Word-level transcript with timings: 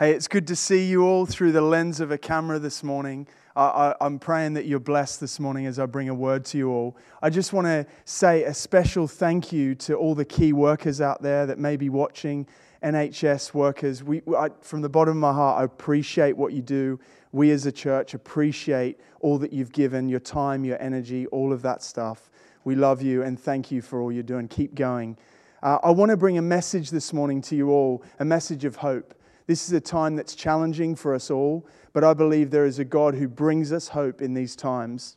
Hey, 0.00 0.12
it's 0.12 0.28
good 0.28 0.46
to 0.46 0.56
see 0.56 0.86
you 0.86 1.02
all 1.02 1.26
through 1.26 1.52
the 1.52 1.60
lens 1.60 2.00
of 2.00 2.10
a 2.10 2.16
camera 2.16 2.58
this 2.58 2.82
morning. 2.82 3.28
I, 3.54 3.94
am 4.00 4.18
praying 4.18 4.54
that 4.54 4.64
you're 4.64 4.80
blessed 4.80 5.20
this 5.20 5.38
morning 5.38 5.66
as 5.66 5.78
I 5.78 5.84
bring 5.84 6.08
a 6.08 6.14
word 6.14 6.46
to 6.46 6.56
you 6.56 6.70
all. 6.70 6.96
I 7.20 7.28
just 7.28 7.52
want 7.52 7.66
to 7.66 7.84
say 8.06 8.44
a 8.44 8.54
special 8.54 9.06
thank 9.06 9.52
you 9.52 9.74
to 9.74 9.96
all 9.96 10.14
the 10.14 10.24
key 10.24 10.54
workers 10.54 11.02
out 11.02 11.20
there 11.20 11.44
that 11.44 11.58
may 11.58 11.76
be 11.76 11.90
watching, 11.90 12.46
NHS 12.82 13.52
workers. 13.52 14.02
We, 14.02 14.22
I, 14.34 14.48
from 14.62 14.80
the 14.80 14.88
bottom 14.88 15.18
of 15.18 15.20
my 15.20 15.34
heart, 15.34 15.60
I 15.60 15.64
appreciate 15.64 16.34
what 16.34 16.54
you 16.54 16.62
do. 16.62 16.98
We 17.32 17.50
as 17.50 17.66
a 17.66 17.72
church 17.72 18.14
appreciate 18.14 18.98
all 19.20 19.36
that 19.36 19.52
you've 19.52 19.70
given 19.70 20.08
your 20.08 20.20
time, 20.20 20.64
your 20.64 20.80
energy, 20.80 21.26
all 21.26 21.52
of 21.52 21.60
that 21.60 21.82
stuff. 21.82 22.30
We 22.64 22.74
love 22.74 23.02
you 23.02 23.22
and 23.22 23.38
thank 23.38 23.70
you 23.70 23.82
for 23.82 24.00
all 24.00 24.10
you're 24.10 24.22
doing. 24.22 24.48
Keep 24.48 24.76
going. 24.76 25.18
Uh, 25.62 25.76
I 25.82 25.90
want 25.90 26.08
to 26.08 26.16
bring 26.16 26.38
a 26.38 26.42
message 26.42 26.88
this 26.88 27.12
morning 27.12 27.42
to 27.42 27.54
you 27.54 27.68
all 27.68 28.02
a 28.18 28.24
message 28.24 28.64
of 28.64 28.76
hope. 28.76 29.14
This 29.50 29.66
is 29.66 29.72
a 29.72 29.80
time 29.80 30.14
that's 30.14 30.36
challenging 30.36 30.94
for 30.94 31.12
us 31.12 31.28
all, 31.28 31.66
but 31.92 32.04
I 32.04 32.14
believe 32.14 32.52
there 32.52 32.66
is 32.66 32.78
a 32.78 32.84
God 32.84 33.16
who 33.16 33.26
brings 33.26 33.72
us 33.72 33.88
hope 33.88 34.22
in 34.22 34.32
these 34.32 34.54
times. 34.54 35.16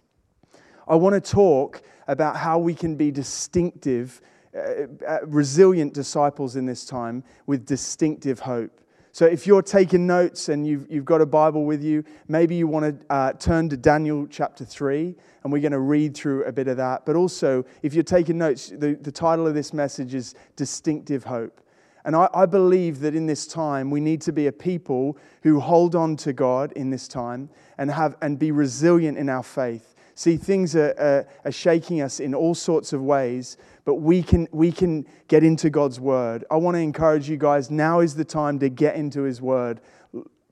I 0.88 0.96
want 0.96 1.14
to 1.14 1.22
talk 1.22 1.84
about 2.08 2.38
how 2.38 2.58
we 2.58 2.74
can 2.74 2.96
be 2.96 3.12
distinctive, 3.12 4.22
uh, 4.58 4.88
uh, 5.08 5.20
resilient 5.28 5.94
disciples 5.94 6.56
in 6.56 6.66
this 6.66 6.84
time 6.84 7.24
with 7.46 7.68
distinctive 7.68 8.40
hope. 8.40 8.82
So, 9.12 9.28
if 9.28 9.46
you're 9.46 9.62
taking 9.62 10.08
notes 10.08 10.50
and 10.50 10.66
you've, 10.66 10.88
you've 10.90 11.06
got 11.06 11.22
a 11.22 11.28
Bible 11.28 11.66
with 11.66 11.84
you, 11.84 12.04
maybe 12.28 12.56
you 12.56 12.66
want 12.66 13.02
to 13.02 13.14
uh, 13.14 13.34
turn 13.34 13.70
to 13.70 13.78
Daniel 13.78 14.26
chapter 14.26 14.66
3, 14.66 15.16
and 15.44 15.54
we're 15.54 15.62
going 15.62 15.74
to 15.74 15.80
read 15.80 16.18
through 16.18 16.46
a 16.46 16.52
bit 16.52 16.68
of 16.68 16.78
that. 16.78 17.06
But 17.06 17.16
also, 17.16 17.66
if 17.84 17.94
you're 17.94 18.02
taking 18.02 18.40
notes, 18.40 18.70
the, 18.70 18.96
the 18.96 19.12
title 19.12 19.46
of 19.46 19.54
this 19.54 19.74
message 19.74 20.16
is 20.16 20.34
Distinctive 20.56 21.24
Hope. 21.24 21.60
And 22.06 22.16
I, 22.16 22.30
I, 22.34 22.46
believe 22.46 23.00
that 23.00 23.16
in 23.16 23.28
this 23.28 23.48
time, 23.48 23.90
we 23.90 24.02
need 24.02 24.22
to 24.22 24.34
be 24.34 24.48
a 24.48 24.52
people 24.52 25.18
who 25.42 25.60
hold 25.60 25.96
on 25.96 26.18
to 26.18 26.34
God 26.34 26.74
in 26.74 26.90
this 26.90 27.08
time 27.08 27.50
and, 27.78 27.90
have, 27.90 28.18
and 28.22 28.38
be 28.38 28.52
resilient 28.52 29.18
in 29.18 29.30
our 29.30 29.44
faith. 29.44 29.96
See, 30.16 30.38
things 30.38 30.76
are, 30.76 30.94
are, 31.00 31.28
are 31.46 31.52
shaking 31.52 32.02
us 32.02 32.20
in 32.20 32.36
all 32.36 32.56
sorts 32.56 32.94
of 32.94 33.02
ways, 33.02 33.58
but 33.86 33.96
we 33.96 34.22
can, 34.22 34.48
we 34.52 34.72
can 34.72 35.08
get 35.28 35.44
into 35.44 35.70
God's 35.70 36.00
word. 36.00 36.44
I 36.52 36.58
want 36.58 36.76
to 36.76 36.82
encourage 36.82 37.30
you 37.30 37.38
guys 37.38 37.72
now 37.72 38.02
is 38.02 38.16
the 38.16 38.26
time 38.26 38.60
to 38.60 38.70
get 38.70 38.96
into 38.96 39.24
His 39.24 39.42
word 39.42 39.80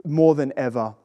more 0.04 0.36
than 0.36 0.54
ever 0.58 0.96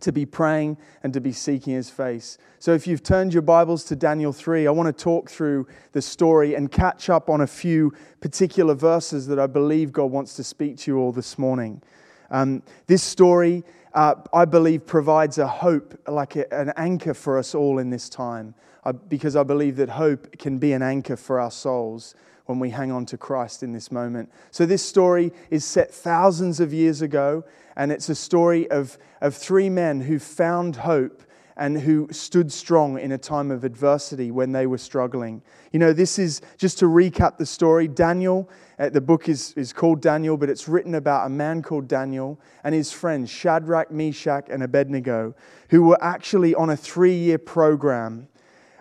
to 0.00 0.12
be 0.12 0.26
praying 0.26 0.76
and 1.02 1.12
to 1.12 1.20
be 1.20 1.32
seeking 1.32 1.74
his 1.74 1.90
face. 1.90 2.38
So, 2.58 2.72
if 2.72 2.86
you've 2.86 3.02
turned 3.02 3.32
your 3.32 3.42
Bibles 3.42 3.84
to 3.84 3.96
Daniel 3.96 4.32
3, 4.32 4.66
I 4.66 4.70
want 4.70 4.86
to 4.86 5.04
talk 5.04 5.30
through 5.30 5.66
the 5.92 6.02
story 6.02 6.54
and 6.54 6.70
catch 6.70 7.08
up 7.08 7.30
on 7.30 7.40
a 7.40 7.46
few 7.46 7.92
particular 8.20 8.74
verses 8.74 9.26
that 9.28 9.38
I 9.38 9.46
believe 9.46 9.92
God 9.92 10.10
wants 10.10 10.34
to 10.36 10.44
speak 10.44 10.78
to 10.78 10.90
you 10.90 10.98
all 10.98 11.12
this 11.12 11.38
morning. 11.38 11.82
Um, 12.30 12.62
this 12.86 13.02
story, 13.02 13.64
uh, 13.94 14.16
I 14.32 14.44
believe, 14.44 14.86
provides 14.86 15.38
a 15.38 15.46
hope, 15.46 15.98
like 16.06 16.36
a, 16.36 16.52
an 16.52 16.72
anchor 16.76 17.14
for 17.14 17.38
us 17.38 17.54
all 17.54 17.78
in 17.78 17.90
this 17.90 18.08
time, 18.08 18.54
uh, 18.84 18.92
because 18.92 19.36
I 19.36 19.42
believe 19.42 19.76
that 19.76 19.88
hope 19.88 20.38
can 20.38 20.58
be 20.58 20.72
an 20.72 20.82
anchor 20.82 21.16
for 21.16 21.40
our 21.40 21.50
souls 21.50 22.14
when 22.48 22.58
we 22.58 22.70
hang 22.70 22.90
on 22.90 23.04
to 23.04 23.18
Christ 23.18 23.62
in 23.62 23.74
this 23.74 23.92
moment. 23.92 24.32
So, 24.50 24.64
this 24.64 24.82
story 24.82 25.32
is 25.50 25.66
set 25.66 25.92
thousands 25.92 26.60
of 26.60 26.72
years 26.72 27.02
ago, 27.02 27.44
and 27.76 27.92
it's 27.92 28.08
a 28.08 28.14
story 28.14 28.70
of, 28.70 28.96
of 29.20 29.34
three 29.34 29.68
men 29.68 30.00
who 30.00 30.18
found 30.18 30.76
hope 30.76 31.22
and 31.58 31.78
who 31.78 32.08
stood 32.10 32.50
strong 32.50 32.98
in 32.98 33.12
a 33.12 33.18
time 33.18 33.50
of 33.50 33.64
adversity 33.64 34.30
when 34.30 34.52
they 34.52 34.66
were 34.66 34.78
struggling. 34.78 35.42
You 35.72 35.78
know, 35.78 35.92
this 35.92 36.18
is 36.18 36.40
just 36.56 36.78
to 36.78 36.86
recap 36.86 37.36
the 37.36 37.44
story 37.44 37.86
Daniel, 37.86 38.48
uh, 38.78 38.88
the 38.88 39.02
book 39.02 39.28
is, 39.28 39.52
is 39.52 39.74
called 39.74 40.00
Daniel, 40.00 40.38
but 40.38 40.48
it's 40.48 40.68
written 40.68 40.94
about 40.94 41.26
a 41.26 41.28
man 41.28 41.60
called 41.60 41.86
Daniel 41.86 42.40
and 42.64 42.74
his 42.74 42.92
friends, 42.92 43.28
Shadrach, 43.28 43.90
Meshach, 43.90 44.46
and 44.48 44.62
Abednego, 44.62 45.34
who 45.68 45.82
were 45.82 46.02
actually 46.02 46.54
on 46.54 46.70
a 46.70 46.76
three 46.76 47.14
year 47.14 47.36
program. 47.36 48.28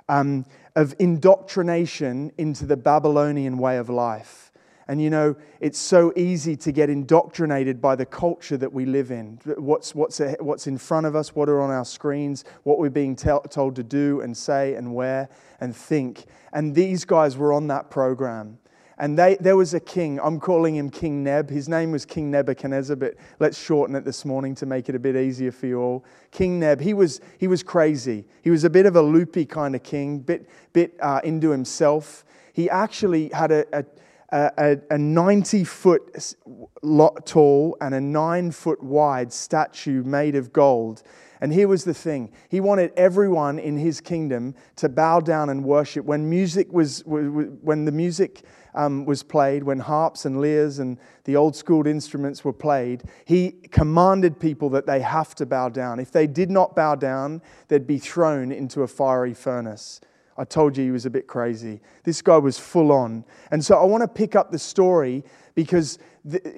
Um, 0.07 0.45
of 0.77 0.93
indoctrination 0.99 2.31
into 2.37 2.63
the 2.63 2.77
Babylonian 2.77 3.57
way 3.57 3.77
of 3.77 3.89
life. 3.89 4.51
And 4.87 5.01
you 5.01 5.09
know, 5.09 5.35
it's 5.59 5.79
so 5.79 6.13
easy 6.15 6.55
to 6.57 6.71
get 6.71 6.87
indoctrinated 6.87 7.81
by 7.81 7.95
the 7.95 8.05
culture 8.05 8.57
that 8.57 8.71
we 8.71 8.85
live 8.85 9.09
in. 9.09 9.39
What's, 9.57 9.95
what's, 9.95 10.21
what's 10.39 10.67
in 10.67 10.77
front 10.77 11.07
of 11.07 11.15
us, 11.15 11.35
what 11.35 11.49
are 11.49 11.61
on 11.61 11.71
our 11.71 11.83
screens, 11.83 12.45
what 12.61 12.77
we're 12.77 12.91
being 12.91 13.15
tell, 13.15 13.41
told 13.41 13.75
to 13.77 13.83
do 13.83 14.21
and 14.21 14.37
say 14.37 14.75
and 14.75 14.93
wear 14.93 15.29
and 15.59 15.75
think. 15.75 16.25
And 16.53 16.75
these 16.75 17.05
guys 17.05 17.35
were 17.35 17.53
on 17.53 17.65
that 17.67 17.89
program. 17.89 18.59
And 18.99 19.17
they, 19.17 19.35
there 19.39 19.55
was 19.55 19.73
a 19.73 19.79
king. 19.79 20.19
I'm 20.21 20.39
calling 20.39 20.75
him 20.75 20.89
King 20.89 21.23
Neb. 21.23 21.49
His 21.49 21.69
name 21.69 21.91
was 21.91 22.05
King 22.05 22.31
Nebuchadnezzar, 22.31 22.95
but 22.95 23.13
let's 23.39 23.61
shorten 23.61 23.95
it 23.95 24.05
this 24.05 24.25
morning 24.25 24.55
to 24.55 24.65
make 24.65 24.89
it 24.89 24.95
a 24.95 24.99
bit 24.99 25.15
easier 25.15 25.51
for 25.51 25.67
you 25.67 25.79
all. 25.79 26.05
King 26.31 26.59
Neb, 26.59 26.81
he 26.81 26.93
was, 26.93 27.21
he 27.37 27.47
was 27.47 27.61
crazy. 27.61 28.25
He 28.41 28.49
was 28.49 28.63
a 28.63 28.69
bit 28.69 28.87
of 28.87 28.95
a 28.95 29.01
loopy 29.01 29.45
kind 29.45 29.75
of 29.75 29.83
king, 29.83 30.19
bit, 30.19 30.49
bit 30.73 30.95
uh, 30.99 31.21
into 31.23 31.51
himself. 31.51 32.25
He 32.53 32.69
actually 32.69 33.29
had 33.29 33.51
a, 33.51 33.65
a 33.77 33.85
a, 34.29 34.77
a, 34.89 34.97
90 34.97 35.63
foot 35.63 36.35
tall 37.25 37.77
and 37.79 37.95
a 37.95 38.01
9 38.01 38.51
foot 38.51 38.83
wide 38.83 39.31
statue 39.31 40.03
made 40.03 40.35
of 40.35 40.51
gold. 40.51 41.03
And 41.39 41.53
here 41.53 41.67
was 41.67 41.83
the 41.83 41.93
thing 41.93 42.31
he 42.49 42.59
wanted 42.59 42.91
everyone 42.97 43.59
in 43.59 43.77
his 43.77 44.01
kingdom 44.01 44.55
to 44.77 44.89
bow 44.89 45.19
down 45.19 45.49
and 45.49 45.63
worship. 45.63 46.05
When 46.05 46.29
music 46.29 46.71
was, 46.73 47.03
when 47.05 47.85
the 47.85 47.91
music 47.91 48.43
um, 48.75 49.05
was 49.05 49.23
played, 49.23 49.63
when 49.63 49.79
harps 49.79 50.25
and 50.25 50.41
lyres 50.41 50.79
and 50.79 50.97
the 51.23 51.35
old 51.35 51.55
schooled 51.55 51.87
instruments 51.87 52.43
were 52.43 52.53
played, 52.53 53.03
he 53.25 53.51
commanded 53.71 54.39
people 54.39 54.69
that 54.71 54.85
they 54.85 55.01
have 55.01 55.35
to 55.35 55.45
bow 55.45 55.69
down. 55.69 55.99
If 55.99 56.11
they 56.11 56.27
did 56.27 56.49
not 56.49 56.75
bow 56.75 56.95
down, 56.95 57.41
they'd 57.67 57.87
be 57.87 57.97
thrown 57.97 58.51
into 58.51 58.83
a 58.83 58.87
fiery 58.87 59.33
furnace. 59.33 60.01
I 60.37 60.43
told 60.43 60.77
you 60.77 60.83
he 60.83 60.91
was 60.91 61.05
a 61.05 61.09
bit 61.09 61.25
crazy. 61.27 61.81
This 62.03 62.21
guy 62.21 62.37
was 62.37 62.59
full 62.59 62.91
on. 62.91 63.25
And 63.49 63.63
so 63.65 63.75
I 63.75 63.83
want 63.85 64.03
to 64.03 64.07
pick 64.07 64.35
up 64.35 64.51
the 64.51 64.59
story 64.59 65.23
because 65.55 65.97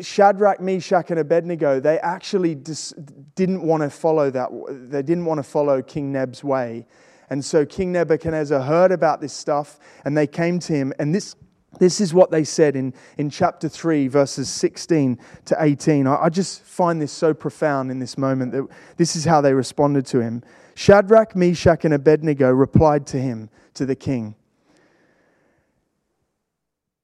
Shadrach, 0.01 0.59
Meshach, 0.59 1.09
and 1.11 1.19
Abednego, 1.19 1.79
they 1.79 1.97
actually 1.99 2.55
dis, 2.55 2.93
didn't 3.35 3.61
want 3.61 3.83
to 3.83 3.89
follow 3.89 4.29
that. 4.31 4.49
They 4.69 5.01
didn't 5.01 5.25
want 5.25 5.37
to 5.37 5.43
follow 5.43 5.81
King 5.81 6.11
Neb's 6.11 6.43
way. 6.43 6.85
And 7.29 7.45
so 7.45 7.65
King 7.65 7.93
Nebuchadnezzar 7.93 8.59
heard 8.61 8.91
about 8.91 9.21
this 9.21 9.33
stuff 9.33 9.79
and 10.03 10.17
they 10.17 10.27
came 10.27 10.59
to 10.59 10.73
him. 10.73 10.91
And 10.99 11.15
this, 11.15 11.35
this 11.77 12.01
is 12.01 12.13
what 12.13 12.31
they 12.31 12.43
said 12.43 12.75
in, 12.75 12.93
in 13.17 13.29
chapter 13.29 13.69
3, 13.69 14.07
verses 14.07 14.49
16 14.49 15.19
to 15.45 15.55
18. 15.59 16.07
I, 16.07 16.23
I 16.23 16.29
just 16.29 16.63
find 16.63 16.99
this 16.99 17.11
so 17.11 17.33
profound 17.33 17.91
in 17.91 17.99
this 17.99 18.17
moment 18.17 18.51
that 18.53 18.67
this 18.97 19.15
is 19.15 19.25
how 19.25 19.41
they 19.41 19.53
responded 19.53 20.05
to 20.07 20.19
him. 20.19 20.41
Shadrach, 20.73 21.35
Meshach, 21.35 21.85
and 21.85 21.93
Abednego 21.93 22.49
replied 22.49 23.05
to 23.07 23.19
him, 23.19 23.49
to 23.75 23.85
the 23.85 23.95
king. 23.95 24.35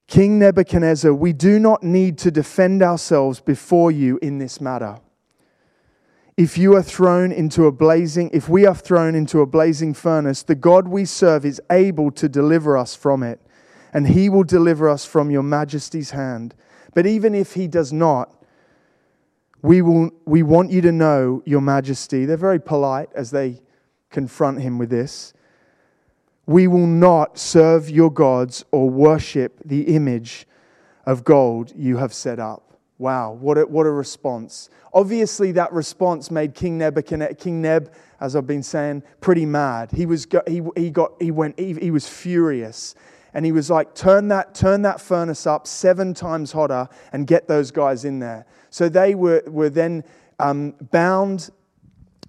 King 0.07 0.39
Nebuchadnezzar, 0.39 1.13
we 1.13 1.33
do 1.33 1.59
not 1.59 1.83
need 1.83 2.17
to 2.19 2.31
defend 2.31 2.81
ourselves 2.81 3.39
before 3.39 3.91
you 3.91 4.19
in 4.21 4.39
this 4.39 4.61
matter. 4.61 4.99
If 6.37 6.57
you 6.57 6.75
are 6.75 6.83
thrown 6.83 7.31
into 7.31 7.65
a 7.65 7.71
blazing, 7.71 8.29
if 8.33 8.49
we 8.49 8.65
are 8.65 8.75
thrown 8.75 9.15
into 9.15 9.41
a 9.41 9.45
blazing 9.45 9.93
furnace, 9.93 10.43
the 10.43 10.55
God 10.55 10.87
we 10.87 11.05
serve 11.05 11.45
is 11.45 11.61
able 11.69 12.11
to 12.11 12.27
deliver 12.27 12.77
us 12.77 12.93
from 12.93 13.23
it 13.23 13.39
and 13.95 14.09
he 14.09 14.27
will 14.27 14.43
deliver 14.43 14.89
us 14.89 15.05
from 15.05 15.31
your 15.31 15.41
majesty's 15.41 16.11
hand. 16.11 16.53
But 16.93 17.07
even 17.07 17.33
if 17.33 17.53
he 17.53 17.65
does 17.65 17.93
not, 17.93 18.43
we, 19.61 19.81
will, 19.81 20.11
we 20.25 20.43
want 20.43 20.69
you 20.69 20.81
to 20.81 20.91
know, 20.91 21.41
your 21.45 21.61
majesty. 21.61 22.25
They're 22.25 22.35
very 22.35 22.59
polite 22.59 23.07
as 23.15 23.31
they 23.31 23.61
confront 24.09 24.59
him 24.59 24.77
with 24.77 24.89
this. 24.89 25.33
We 26.45 26.67
will 26.67 26.87
not 26.87 27.37
serve 27.37 27.89
your 27.89 28.11
gods 28.11 28.65
or 28.69 28.89
worship 28.89 29.61
the 29.63 29.83
image 29.83 30.45
of 31.05 31.23
gold 31.23 31.71
you 31.73 31.95
have 31.95 32.13
set 32.13 32.37
up. 32.37 32.77
Wow, 32.97 33.31
what 33.31 33.57
a, 33.57 33.65
what 33.65 33.85
a 33.85 33.91
response. 33.91 34.69
Obviously, 34.93 35.53
that 35.53 35.71
response 35.71 36.29
made 36.29 36.53
King 36.53 36.77
Nebuchadnezzar, 36.79 37.35
King 37.35 37.61
Neb, 37.61 37.93
as 38.19 38.35
I've 38.35 38.47
been 38.47 38.63
saying, 38.63 39.03
pretty 39.21 39.45
mad. 39.45 39.91
He, 39.93 40.05
was, 40.05 40.27
he, 40.47 40.61
he, 40.75 40.89
got, 40.89 41.13
he, 41.21 41.31
went, 41.31 41.57
he, 41.57 41.73
he 41.75 41.91
was 41.91 42.09
furious 42.09 42.93
and 43.35 43.45
he 43.45 43.51
was 43.51 43.69
like, 43.69 43.93
turn 43.93 44.29
that, 44.29 44.55
turn 44.55 44.81
that 44.83 44.99
furnace 45.01 45.45
up 45.45 45.67
seven 45.67 46.13
times 46.13 46.53
hotter 46.53 46.87
and 47.11 47.27
get 47.27 47.47
those 47.47 47.69
guys 47.69 48.05
in 48.05 48.19
there. 48.19 48.47
So 48.69 48.89
they 48.89 49.13
were, 49.13 49.43
were 49.45 49.69
then 49.69 50.03
um, 50.39 50.73
bound 50.91 51.51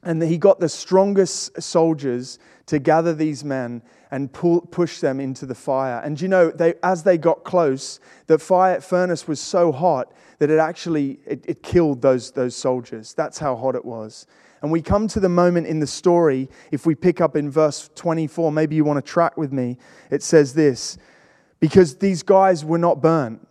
And 0.07 0.23
he 0.23 0.39
got 0.39 0.61
the 0.61 0.69
strongest 0.69 1.61
soldiers 1.61 2.39
to 2.67 2.79
gather 2.79 3.13
these 3.13 3.45
men 3.45 3.83
and 4.13 4.33
pull, 4.33 4.61
push 4.61 5.01
them 5.01 5.19
into 5.19 5.47
the 5.47 5.55
fire. 5.55 6.01
And 6.05 6.21
you 6.21 6.29
know, 6.29 6.51
they, 6.53 6.75
as 6.83 7.03
they 7.03 7.19
got 7.19 7.43
close, 7.43 7.99
the 8.29 8.39
fire 8.39 8.81
furnace 8.81 9.27
was 9.27 9.41
so 9.41 9.73
hot 9.73 10.13
that 10.39 10.49
it 10.49 10.61
actually 10.61 11.19
it, 11.27 11.45
it 11.47 11.63
killed 11.63 12.03
those, 12.03 12.31
those 12.31 12.55
soldiers. 12.55 13.15
That's 13.15 13.39
how 13.39 13.57
hot 13.57 13.75
it 13.75 13.85
was. 13.85 14.27
And 14.67 14.73
we 14.73 14.83
come 14.83 15.07
to 15.07 15.21
the 15.21 15.29
moment 15.29 15.69
in 15.69 15.79
the 15.79 15.87
story, 15.87 16.49
if 16.73 16.87
we 16.87 16.97
pick 16.97 17.21
up 17.21 17.37
in 17.37 17.49
verse 17.49 17.89
24, 17.95 18.51
maybe 18.51 18.75
you 18.75 18.83
want 18.83 18.97
to 18.97 19.13
track 19.13 19.37
with 19.37 19.53
me. 19.53 19.79
It 20.11 20.25
says 20.25 20.55
this 20.55 20.99
because 21.61 21.99
these 21.99 22.25
guys 22.25 22.65
were 22.65 22.77
not 22.77 23.01
burnt, 23.01 23.47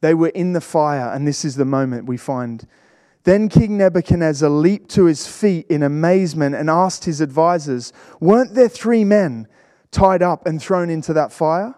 they 0.00 0.14
were 0.14 0.30
in 0.30 0.54
the 0.54 0.60
fire. 0.60 1.14
And 1.14 1.28
this 1.28 1.44
is 1.44 1.54
the 1.54 1.64
moment 1.64 2.06
we 2.06 2.16
find. 2.16 2.66
Then 3.22 3.48
King 3.48 3.78
Nebuchadnezzar 3.78 4.50
leaped 4.50 4.90
to 4.96 5.04
his 5.04 5.28
feet 5.28 5.68
in 5.68 5.84
amazement 5.84 6.56
and 6.56 6.68
asked 6.68 7.04
his 7.04 7.20
advisors, 7.20 7.92
Weren't 8.18 8.54
there 8.54 8.68
three 8.68 9.04
men 9.04 9.46
tied 9.92 10.22
up 10.22 10.44
and 10.44 10.60
thrown 10.60 10.90
into 10.90 11.12
that 11.12 11.32
fire? 11.32 11.76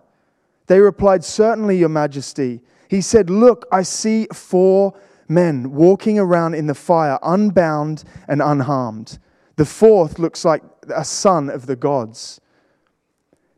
They 0.69 0.81
replied, 0.81 1.23
Certainly, 1.23 1.77
Your 1.77 1.91
Majesty. 1.91 2.63
He 2.89 3.03
said, 3.03 3.29
Look, 3.29 3.67
I 3.71 3.83
see 3.83 4.27
four 4.33 4.99
men 5.31 5.71
walking 5.73 6.19
around 6.19 6.55
in 6.55 6.67
the 6.67 6.75
fire, 6.75 7.19
unbound 7.23 8.05
and 8.29 8.43
unharmed. 8.43 9.19
The 9.57 9.65
fourth 9.65 10.19
looks 10.19 10.45
like 10.45 10.63
a 10.95 11.05
son 11.05 11.49
of 11.49 11.67
the 11.67 11.77
gods. 11.77 12.41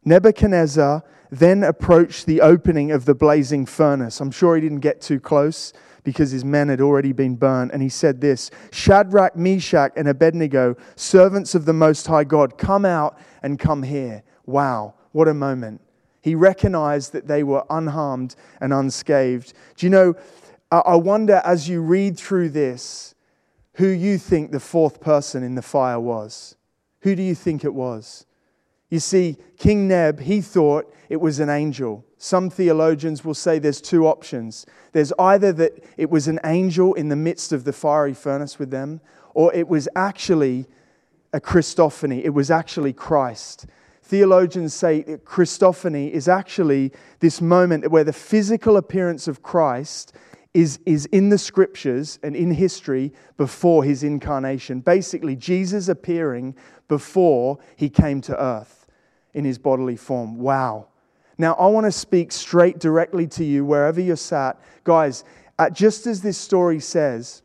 Nebuchadnezzar 0.05 1.03
then 1.31 1.65
approached 1.65 2.27
the 2.27 2.41
opening 2.41 2.93
of 2.93 3.07
the 3.07 3.15
blazing 3.15 3.65
furnace. 3.65 4.21
I'm 4.21 4.31
sure 4.31 4.55
he 4.55 4.61
didn't 4.61 4.81
get 4.81 5.01
too 5.01 5.19
close 5.19 5.73
because 6.05 6.31
his 6.31 6.45
men 6.45 6.69
had 6.69 6.81
already 6.81 7.13
been 7.13 7.37
burnt. 7.37 7.73
And 7.73 7.83
he 7.83 7.89
said 7.89 8.21
this 8.21 8.51
Shadrach, 8.71 9.37
Meshach, 9.37 9.93
and 9.97 10.09
Abednego, 10.09 10.77
servants 10.97 11.55
of 11.55 11.65
the 11.65 11.73
Most 11.73 12.07
High 12.07 12.25
God, 12.25 12.59
come 12.59 12.85
out 12.85 13.19
and 13.43 13.59
come 13.59 13.83
here. 13.83 14.23
Wow, 14.45 14.95
what 15.13 15.29
a 15.29 15.35
moment. 15.35 15.81
He 16.21 16.35
recognized 16.35 17.13
that 17.13 17.27
they 17.27 17.43
were 17.43 17.65
unharmed 17.69 18.37
and 18.61 18.73
unscathed. 18.73 19.55
Do 19.77 19.87
you 19.87 19.91
know, 19.91 20.15
I 20.81 20.95
wonder 20.95 21.43
as 21.45 21.69
you 21.69 21.83
read 21.83 22.19
through 22.19 22.49
this 22.51 23.15
who 23.75 23.89
you 23.89 24.17
think 24.19 24.51
the 24.51 24.61
fourth 24.61 25.01
person 25.01 25.43
in 25.43 25.55
the 25.55 25.63
fire 25.63 26.01
was. 26.01 26.57
Who 27.01 27.15
do 27.15 27.23
you 27.23 27.35
think 27.35 27.65
it 27.65 27.75
was? 27.75 28.27
You 28.89 29.01
see, 29.01 29.37
King 29.59 29.89
Neb, 29.89 30.21
he 30.21 30.41
thought 30.41 30.93
it 31.09 31.21
was 31.21 31.41
an 31.41 31.49
angel. 31.49 32.05
Some 32.17 32.51
theologians 32.51 33.25
will 33.25 33.35
say 33.35 33.59
there's 33.59 33.81
two 33.81 34.07
options. 34.07 34.67
There's 34.93 35.13
either 35.19 35.53
that 35.53 35.85
it 35.97 36.11
was 36.11 36.29
an 36.29 36.41
angel 36.45 36.95
in 36.95 37.09
the 37.09 37.17
midst 37.17 37.53
of 37.53 37.65
the 37.65 37.73
fiery 37.73 38.15
furnace 38.15 38.59
with 38.59 38.71
them, 38.71 39.01
or 39.35 39.53
it 39.55 39.69
was 39.69 39.89
actually 39.95 40.67
a 41.33 41.41
Christophany. 41.41 42.23
It 42.25 42.31
was 42.31 42.51
actually 42.51 42.93
Christ 42.93 43.67
theologians 44.13 44.75
say 44.75 45.03
Christophany 45.25 46.11
is 46.11 46.29
actually 46.29 46.93
this 47.21 47.41
moment 47.41 47.91
where 47.91 48.05
the 48.05 48.13
physical 48.13 48.77
appearance 48.77 49.27
of 49.27 49.43
Christ 49.43 50.13
is, 50.55 50.79
is 50.85 51.07
in 51.07 51.31
the 51.31 51.39
scriptures 51.39 52.19
and 52.23 52.37
in 52.37 52.51
history 52.51 53.13
before 53.37 53.85
his 53.85 54.03
incarnation. 54.03 54.81
Basically, 54.81 55.35
Jesus 55.35 55.89
appearing 55.89 56.55
before 56.89 57.59
he 57.77 57.89
came 57.89 58.21
to 58.23 58.41
earth 58.41 58.87
in 59.33 59.45
his 59.45 59.59
bodily 59.59 59.97
form. 59.97 60.39
Wow. 60.39 60.89
Now, 61.39 61.55
I 61.55 61.67
want 61.67 61.87
to 61.87 61.93
speak 61.93 62.33
straight 62.33 62.79
directly 62.79 63.27
to 63.29 63.45
you 63.45 63.65
wherever 63.65 64.01
you're 64.01 64.17
sat. 64.17 64.61
Guys, 64.85 65.25
just 65.73 66.07
as 66.07 66.21
this 66.21 66.37
story 66.37 66.81
says, 66.81 67.43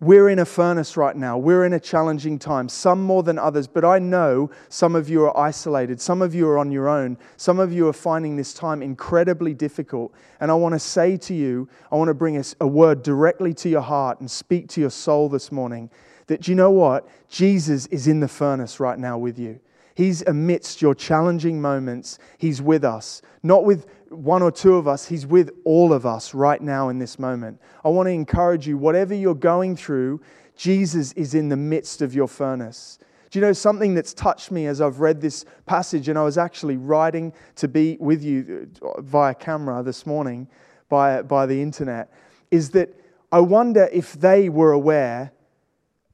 we're 0.00 0.28
in 0.28 0.38
a 0.40 0.44
furnace 0.44 0.96
right 0.96 1.16
now. 1.16 1.38
We're 1.38 1.64
in 1.64 1.72
a 1.72 1.80
challenging 1.80 2.38
time, 2.38 2.68
some 2.68 3.02
more 3.02 3.22
than 3.22 3.38
others, 3.38 3.66
but 3.66 3.84
I 3.84 3.98
know 3.98 4.50
some 4.68 4.94
of 4.96 5.08
you 5.08 5.24
are 5.24 5.36
isolated. 5.36 6.00
Some 6.00 6.20
of 6.20 6.34
you 6.34 6.48
are 6.48 6.58
on 6.58 6.70
your 6.70 6.88
own. 6.88 7.16
Some 7.36 7.58
of 7.58 7.72
you 7.72 7.88
are 7.88 7.92
finding 7.92 8.36
this 8.36 8.52
time 8.52 8.82
incredibly 8.82 9.54
difficult. 9.54 10.12
And 10.40 10.50
I 10.50 10.54
want 10.54 10.74
to 10.74 10.78
say 10.78 11.16
to 11.18 11.34
you, 11.34 11.68
I 11.92 11.96
want 11.96 12.08
to 12.08 12.14
bring 12.14 12.36
a, 12.36 12.44
a 12.60 12.66
word 12.66 13.02
directly 13.02 13.54
to 13.54 13.68
your 13.68 13.82
heart 13.82 14.20
and 14.20 14.30
speak 14.30 14.68
to 14.70 14.80
your 14.80 14.90
soul 14.90 15.28
this 15.28 15.52
morning 15.52 15.90
that 16.26 16.48
you 16.48 16.54
know 16.54 16.70
what? 16.70 17.08
Jesus 17.28 17.86
is 17.86 18.06
in 18.08 18.20
the 18.20 18.28
furnace 18.28 18.80
right 18.80 18.98
now 18.98 19.18
with 19.18 19.38
you. 19.38 19.60
He's 19.94 20.22
amidst 20.22 20.82
your 20.82 20.94
challenging 20.94 21.60
moments. 21.60 22.18
He's 22.38 22.60
with 22.60 22.84
us. 22.84 23.22
Not 23.42 23.64
with 23.64 23.86
one 24.08 24.42
or 24.42 24.50
two 24.50 24.74
of 24.74 24.88
us, 24.88 25.06
He's 25.06 25.26
with 25.26 25.50
all 25.64 25.92
of 25.92 26.06
us 26.06 26.34
right 26.34 26.60
now 26.60 26.88
in 26.88 26.98
this 26.98 27.18
moment. 27.18 27.60
I 27.84 27.88
want 27.88 28.06
to 28.06 28.12
encourage 28.12 28.66
you, 28.66 28.76
whatever 28.76 29.14
you're 29.14 29.34
going 29.34 29.76
through, 29.76 30.20
Jesus 30.56 31.12
is 31.12 31.34
in 31.34 31.48
the 31.48 31.56
midst 31.56 32.02
of 32.02 32.14
your 32.14 32.28
furnace. 32.28 32.98
Do 33.30 33.40
you 33.40 33.44
know 33.44 33.52
something 33.52 33.94
that's 33.94 34.14
touched 34.14 34.52
me 34.52 34.66
as 34.66 34.80
I've 34.80 35.00
read 35.00 35.20
this 35.20 35.44
passage? 35.66 36.08
And 36.08 36.16
I 36.16 36.22
was 36.22 36.38
actually 36.38 36.76
writing 36.76 37.32
to 37.56 37.66
be 37.66 37.96
with 37.98 38.22
you 38.22 38.70
uh, 38.80 39.00
via 39.00 39.34
camera 39.34 39.82
this 39.82 40.06
morning, 40.06 40.48
by, 40.88 41.22
by 41.22 41.46
the 41.46 41.60
internet, 41.60 42.12
is 42.52 42.70
that 42.70 42.90
I 43.32 43.40
wonder 43.40 43.88
if 43.92 44.12
they 44.12 44.48
were 44.48 44.70
aware 44.70 45.32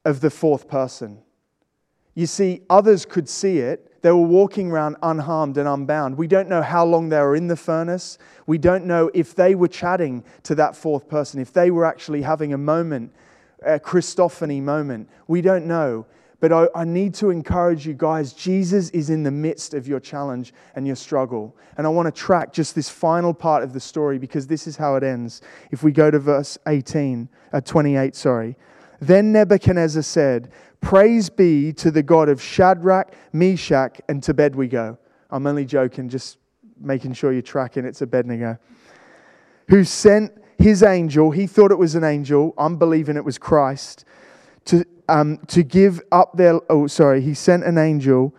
of 0.07 0.23
the 0.23 0.31
fourth 0.31 0.69
person. 0.69 1.19
You 2.15 2.27
see, 2.27 2.63
others 2.69 3.05
could 3.05 3.29
see 3.29 3.59
it, 3.59 3.91
they 4.03 4.11
were 4.11 4.19
walking 4.19 4.71
around 4.71 4.97
unharmed 5.03 5.59
and 5.59 5.69
unbound. 5.69 6.17
We 6.17 6.27
don't 6.27 6.49
know 6.49 6.63
how 6.63 6.85
long 6.85 7.11
they 7.11 7.21
were 7.21 7.37
in 7.37 7.49
the 7.49 7.57
furnace. 7.57 8.19
We 8.47 8.57
don't 8.57 8.87
know 8.87 9.11
if 9.13 9.35
they 9.35 9.55
were 9.55 9.69
chatting 9.69 10.25
to 10.45 10.55
that 10.55 10.75
fourth 10.75 11.09
person, 11.09 11.41
if 11.41 11.53
they 11.53 11.71
were 11.71 11.85
actually 11.85 12.23
having 12.23 12.55
a 12.55 12.59
moment, 12.59 13.13
a 13.65 13.79
Christophany 13.79 14.63
moment. 14.63 15.09
We 15.29 15.43
don't 15.43 15.67
know. 15.67 16.07
But 16.41 16.53
I, 16.53 16.69
I, 16.75 16.85
need 16.85 17.13
to 17.17 17.29
encourage 17.29 17.87
you 17.87 17.93
guys 17.93 18.33
Jesus 18.33 18.89
is 18.91 19.11
in 19.11 19.23
the 19.25 19.31
midst 19.31 19.75
of 19.75 19.87
your 19.87 20.01
challenge 20.01 20.55
and 20.75 20.87
your 20.87 20.97
struggle. 20.97 21.55
And 21.77 21.87
I 21.87 21.91
want 21.91 22.07
to 22.07 22.19
track 22.19 22.55
just 22.55 22.75
this 22.75 22.89
final 22.89 23.35
part 23.35 23.63
of 23.63 23.75
the 23.75 23.81
story 23.81 24.19
because 24.19 24.47
this 24.47 24.67
is 24.67 24.79
how 24.79 24.97
it 24.97 25.03
ends. 25.03 25.43
If 25.71 25.83
we 25.83 25.93
go 25.93 26.11
to 26.11 26.19
verse 26.19 26.57
18, 26.67 27.29
uh, 27.53 27.61
28, 27.61 28.17
sorry. 28.17 28.57
Then 29.01 29.33
Nebuchadnezzar 29.33 30.03
said, 30.03 30.51
Praise 30.81 31.31
be 31.31 31.73
to 31.75 31.91
the 31.91 32.03
God 32.03 32.29
of 32.29 32.43
Shadrach, 32.43 33.15
Meshach, 33.33 34.01
and 34.09 34.23
to 34.23 34.35
bed 34.35 34.57
we 34.57 34.67
go. 34.67 34.99
I'm 35.31 35.47
only 35.47 35.65
joking, 35.65 36.09
just 36.09 36.39
making 36.81 37.13
sure 37.13 37.33
you're 37.33 37.43
tracking. 37.43 37.85
It's 37.85 38.03
Abednego. 38.03 38.59
Who 39.69 39.85
sent 39.85 40.33
his 40.59 40.83
angel, 40.83 41.31
he 41.31 41.47
thought 41.47 41.71
it 41.71 41.79
was 41.79 41.95
an 41.95 42.05
angel, 42.05 42.55
I'm 42.59 42.77
believing 42.77 43.17
it 43.17 43.25
was 43.25 43.39
Christ, 43.39 44.05
to, 44.67 44.85
um, 45.09 45.39
to 45.49 45.63
give 45.63 46.03
up 46.13 46.37
their. 46.37 46.61
Oh, 46.71 46.87
sorry, 46.87 47.21
he 47.21 47.35
sent 47.35 47.65
an 47.65 47.79
angel 47.79 48.35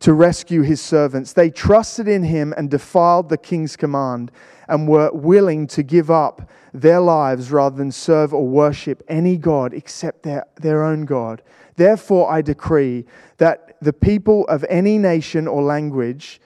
to 0.00 0.12
rescue 0.12 0.62
his 0.62 0.80
servants. 0.80 1.32
They 1.32 1.50
trusted 1.50 2.08
in 2.08 2.22
him 2.22 2.52
and 2.56 2.70
defiled 2.70 3.28
the 3.28 3.38
king's 3.38 3.76
command 3.76 4.30
and 4.68 4.88
were 4.88 5.10
willing 5.12 5.66
to 5.68 5.82
give 5.82 6.10
up 6.10 6.50
their 6.74 7.00
lives 7.00 7.50
rather 7.50 7.76
than 7.76 7.92
serve 7.92 8.34
or 8.34 8.46
worship 8.46 9.02
any 9.08 9.36
God 9.36 9.72
except 9.72 10.22
their, 10.22 10.46
their 10.60 10.84
own 10.84 11.04
God. 11.04 11.42
Therefore, 11.76 12.30
I 12.30 12.42
decree 12.42 13.04
that 13.38 13.76
the 13.80 13.92
people 13.92 14.46
of 14.48 14.64
any 14.68 14.98
nation 14.98 15.46
or 15.46 15.62
language 15.62 16.40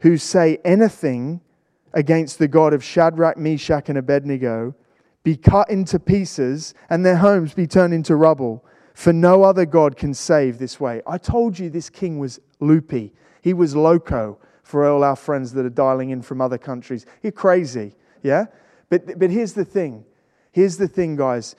who 0.00 0.16
say 0.16 0.58
anything 0.64 1.40
against 1.94 2.38
the 2.38 2.48
God 2.48 2.72
of 2.72 2.82
Shadrach, 2.82 3.36
Meshach, 3.36 3.88
and 3.88 3.98
Abednego 3.98 4.74
be 5.22 5.36
cut 5.36 5.70
into 5.70 5.98
pieces 5.98 6.74
and 6.90 7.04
their 7.04 7.16
homes 7.16 7.54
be 7.54 7.66
turned 7.66 7.94
into 7.94 8.16
rubble. 8.16 8.64
For 9.02 9.12
no 9.12 9.42
other 9.42 9.66
God 9.66 9.96
can 9.96 10.14
save 10.14 10.58
this 10.58 10.78
way. 10.78 11.02
I 11.08 11.18
told 11.18 11.58
you 11.58 11.68
this 11.68 11.90
king 11.90 12.20
was 12.20 12.38
loopy, 12.60 13.12
he 13.40 13.52
was 13.52 13.74
loco 13.74 14.38
for 14.62 14.88
all 14.88 15.02
our 15.02 15.16
friends 15.16 15.52
that 15.54 15.66
are 15.66 15.70
dialing 15.70 16.10
in 16.10 16.22
from 16.22 16.40
other 16.40 16.56
countries. 16.56 17.04
You're 17.20 17.32
crazy, 17.32 17.96
yeah? 18.22 18.44
But, 18.90 19.18
but 19.18 19.28
here's 19.28 19.54
the 19.54 19.64
thing. 19.64 20.04
Here's 20.52 20.76
the 20.76 20.86
thing, 20.86 21.16
guys. 21.16 21.56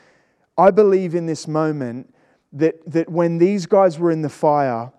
I 0.58 0.72
believe 0.72 1.16
in 1.16 1.26
this 1.26 1.46
moment 1.46 2.16
that, 2.54 2.76
that 2.90 3.10
when 3.10 3.40
these 3.40 3.66
guys 3.66 4.00
were 4.00 4.12
in 4.12 4.22
the 4.22 4.30
fire, 4.30 4.94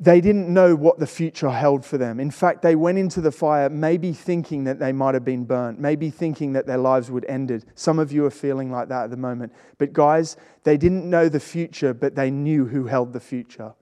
they 0.00 0.20
didn't 0.20 0.52
know 0.52 0.76
what 0.76 1.00
the 1.00 1.06
future 1.06 1.50
held 1.50 1.84
for 1.84 1.98
them. 1.98 2.20
In 2.20 2.30
fact, 2.30 2.62
they 2.62 2.76
went 2.76 2.98
into 2.98 3.20
the 3.20 3.32
fire 3.32 3.68
maybe 3.68 4.12
thinking 4.12 4.62
that 4.64 4.78
they 4.78 4.92
might 4.92 5.14
have 5.14 5.24
been 5.24 5.44
burnt, 5.44 5.80
maybe 5.80 6.08
thinking 6.08 6.52
that 6.52 6.66
their 6.66 6.78
lives 6.78 7.10
would 7.10 7.24
ended. 7.28 7.64
Some 7.74 7.98
of 7.98 8.12
you 8.12 8.24
are 8.24 8.30
feeling 8.30 8.70
like 8.70 8.88
that 8.88 9.04
at 9.04 9.10
the 9.10 9.16
moment. 9.16 9.52
But 9.76 9.92
guys, 9.92 10.36
they 10.62 10.76
didn't 10.76 11.08
know 11.08 11.28
the 11.28 11.40
future, 11.40 11.92
but 11.94 12.14
they 12.14 12.30
knew 12.30 12.66
who 12.66 12.86
held 12.86 13.12
the 13.12 13.20
future. 13.20 13.74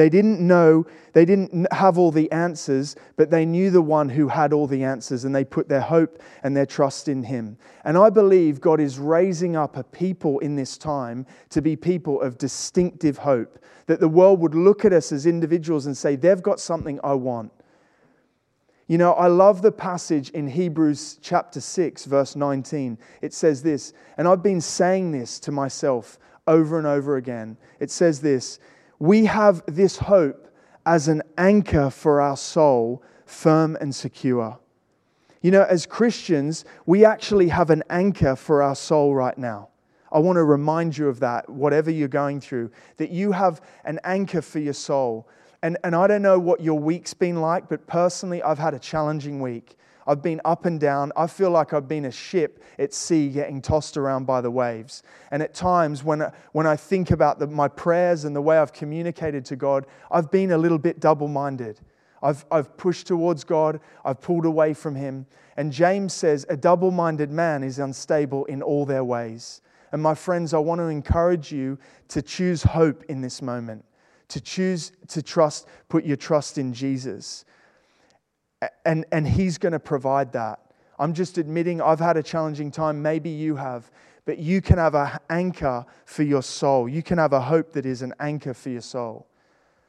They 0.00 0.08
didn't 0.08 0.40
know, 0.40 0.86
they 1.12 1.26
didn't 1.26 1.70
have 1.74 1.98
all 1.98 2.10
the 2.10 2.32
answers, 2.32 2.96
but 3.16 3.28
they 3.28 3.44
knew 3.44 3.70
the 3.70 3.82
one 3.82 4.08
who 4.08 4.28
had 4.28 4.54
all 4.54 4.66
the 4.66 4.82
answers 4.82 5.26
and 5.26 5.34
they 5.34 5.44
put 5.44 5.68
their 5.68 5.82
hope 5.82 6.22
and 6.42 6.56
their 6.56 6.64
trust 6.64 7.06
in 7.06 7.22
him. 7.22 7.58
And 7.84 7.98
I 7.98 8.08
believe 8.08 8.62
God 8.62 8.80
is 8.80 8.98
raising 8.98 9.56
up 9.56 9.76
a 9.76 9.84
people 9.84 10.38
in 10.38 10.56
this 10.56 10.78
time 10.78 11.26
to 11.50 11.60
be 11.60 11.76
people 11.76 12.18
of 12.22 12.38
distinctive 12.38 13.18
hope, 13.18 13.58
that 13.88 14.00
the 14.00 14.08
world 14.08 14.40
would 14.40 14.54
look 14.54 14.86
at 14.86 14.94
us 14.94 15.12
as 15.12 15.26
individuals 15.26 15.84
and 15.84 15.94
say, 15.94 16.16
they've 16.16 16.42
got 16.42 16.60
something 16.60 16.98
I 17.04 17.12
want. 17.12 17.52
You 18.86 18.96
know, 18.96 19.12
I 19.12 19.26
love 19.26 19.60
the 19.60 19.70
passage 19.70 20.30
in 20.30 20.48
Hebrews 20.48 21.18
chapter 21.20 21.60
6, 21.60 22.06
verse 22.06 22.36
19. 22.36 22.96
It 23.20 23.34
says 23.34 23.62
this, 23.62 23.92
and 24.16 24.26
I've 24.26 24.42
been 24.42 24.62
saying 24.62 25.12
this 25.12 25.38
to 25.40 25.52
myself 25.52 26.18
over 26.46 26.78
and 26.78 26.86
over 26.86 27.18
again. 27.18 27.58
It 27.80 27.90
says 27.90 28.22
this 28.22 28.60
We 29.00 29.24
have 29.24 29.62
this 29.66 29.96
hope 29.96 30.54
as 30.84 31.08
an 31.08 31.22
anchor 31.38 31.88
for 31.88 32.20
our 32.20 32.36
soul, 32.36 33.02
firm 33.24 33.76
and 33.80 33.94
secure. 33.94 34.58
You 35.40 35.50
know, 35.50 35.62
as 35.62 35.86
Christians, 35.86 36.66
we 36.84 37.06
actually 37.06 37.48
have 37.48 37.70
an 37.70 37.82
anchor 37.88 38.36
for 38.36 38.62
our 38.62 38.74
soul 38.76 39.14
right 39.14 39.36
now. 39.38 39.70
I 40.12 40.18
want 40.18 40.36
to 40.36 40.44
remind 40.44 40.98
you 40.98 41.08
of 41.08 41.18
that, 41.20 41.48
whatever 41.48 41.90
you're 41.90 42.08
going 42.08 42.42
through, 42.42 42.72
that 42.98 43.10
you 43.10 43.32
have 43.32 43.62
an 43.84 44.00
anchor 44.04 44.42
for 44.42 44.58
your 44.58 44.74
soul. 44.74 45.26
And, 45.62 45.78
and 45.82 45.94
I 45.96 46.06
don't 46.06 46.22
know 46.22 46.38
what 46.38 46.60
your 46.60 46.78
week's 46.78 47.14
been 47.14 47.40
like, 47.40 47.70
but 47.70 47.86
personally, 47.86 48.42
I've 48.42 48.58
had 48.58 48.74
a 48.74 48.78
challenging 48.78 49.40
week. 49.40 49.76
I've 50.06 50.22
been 50.22 50.40
up 50.44 50.64
and 50.64 50.80
down. 50.80 51.12
I 51.16 51.26
feel 51.26 51.50
like 51.50 51.72
I've 51.72 51.88
been 51.88 52.04
a 52.04 52.10
ship 52.10 52.62
at 52.78 52.94
sea 52.94 53.28
getting 53.28 53.60
tossed 53.60 53.96
around 53.96 54.26
by 54.26 54.40
the 54.40 54.50
waves. 54.50 55.02
And 55.30 55.42
at 55.42 55.54
times, 55.54 56.02
when, 56.02 56.30
when 56.52 56.66
I 56.66 56.76
think 56.76 57.10
about 57.10 57.38
the, 57.38 57.46
my 57.46 57.68
prayers 57.68 58.24
and 58.24 58.34
the 58.34 58.40
way 58.40 58.58
I've 58.58 58.72
communicated 58.72 59.44
to 59.46 59.56
God, 59.56 59.86
I've 60.10 60.30
been 60.30 60.52
a 60.52 60.58
little 60.58 60.78
bit 60.78 61.00
double 61.00 61.28
minded. 61.28 61.80
I've, 62.22 62.44
I've 62.50 62.76
pushed 62.76 63.06
towards 63.06 63.44
God, 63.44 63.80
I've 64.04 64.20
pulled 64.20 64.44
away 64.44 64.74
from 64.74 64.94
Him. 64.94 65.26
And 65.56 65.72
James 65.72 66.12
says, 66.12 66.46
A 66.48 66.56
double 66.56 66.90
minded 66.90 67.30
man 67.30 67.62
is 67.62 67.78
unstable 67.78 68.44
in 68.46 68.62
all 68.62 68.84
their 68.84 69.04
ways. 69.04 69.62
And 69.92 70.02
my 70.02 70.14
friends, 70.14 70.54
I 70.54 70.58
want 70.58 70.78
to 70.80 70.84
encourage 70.84 71.50
you 71.50 71.78
to 72.08 72.22
choose 72.22 72.62
hope 72.62 73.04
in 73.04 73.20
this 73.20 73.42
moment, 73.42 73.84
to 74.28 74.40
choose 74.40 74.92
to 75.08 75.22
trust, 75.22 75.66
put 75.88 76.04
your 76.04 76.16
trust 76.16 76.58
in 76.58 76.72
Jesus. 76.72 77.44
And, 78.84 79.04
and 79.12 79.26
He's 79.26 79.58
going 79.58 79.72
to 79.72 79.80
provide 79.80 80.32
that. 80.32 80.60
I'm 80.98 81.14
just 81.14 81.38
admitting 81.38 81.80
I've 81.80 82.00
had 82.00 82.16
a 82.16 82.22
challenging 82.22 82.70
time. 82.70 83.00
Maybe 83.00 83.30
you 83.30 83.56
have. 83.56 83.90
But 84.26 84.38
you 84.38 84.60
can 84.60 84.78
have 84.78 84.94
an 84.94 85.18
anchor 85.30 85.86
for 86.04 86.22
your 86.22 86.42
soul. 86.42 86.88
You 86.88 87.02
can 87.02 87.18
have 87.18 87.32
a 87.32 87.40
hope 87.40 87.72
that 87.72 87.86
is 87.86 88.02
an 88.02 88.14
anchor 88.20 88.52
for 88.52 88.68
your 88.68 88.82
soul. 88.82 89.26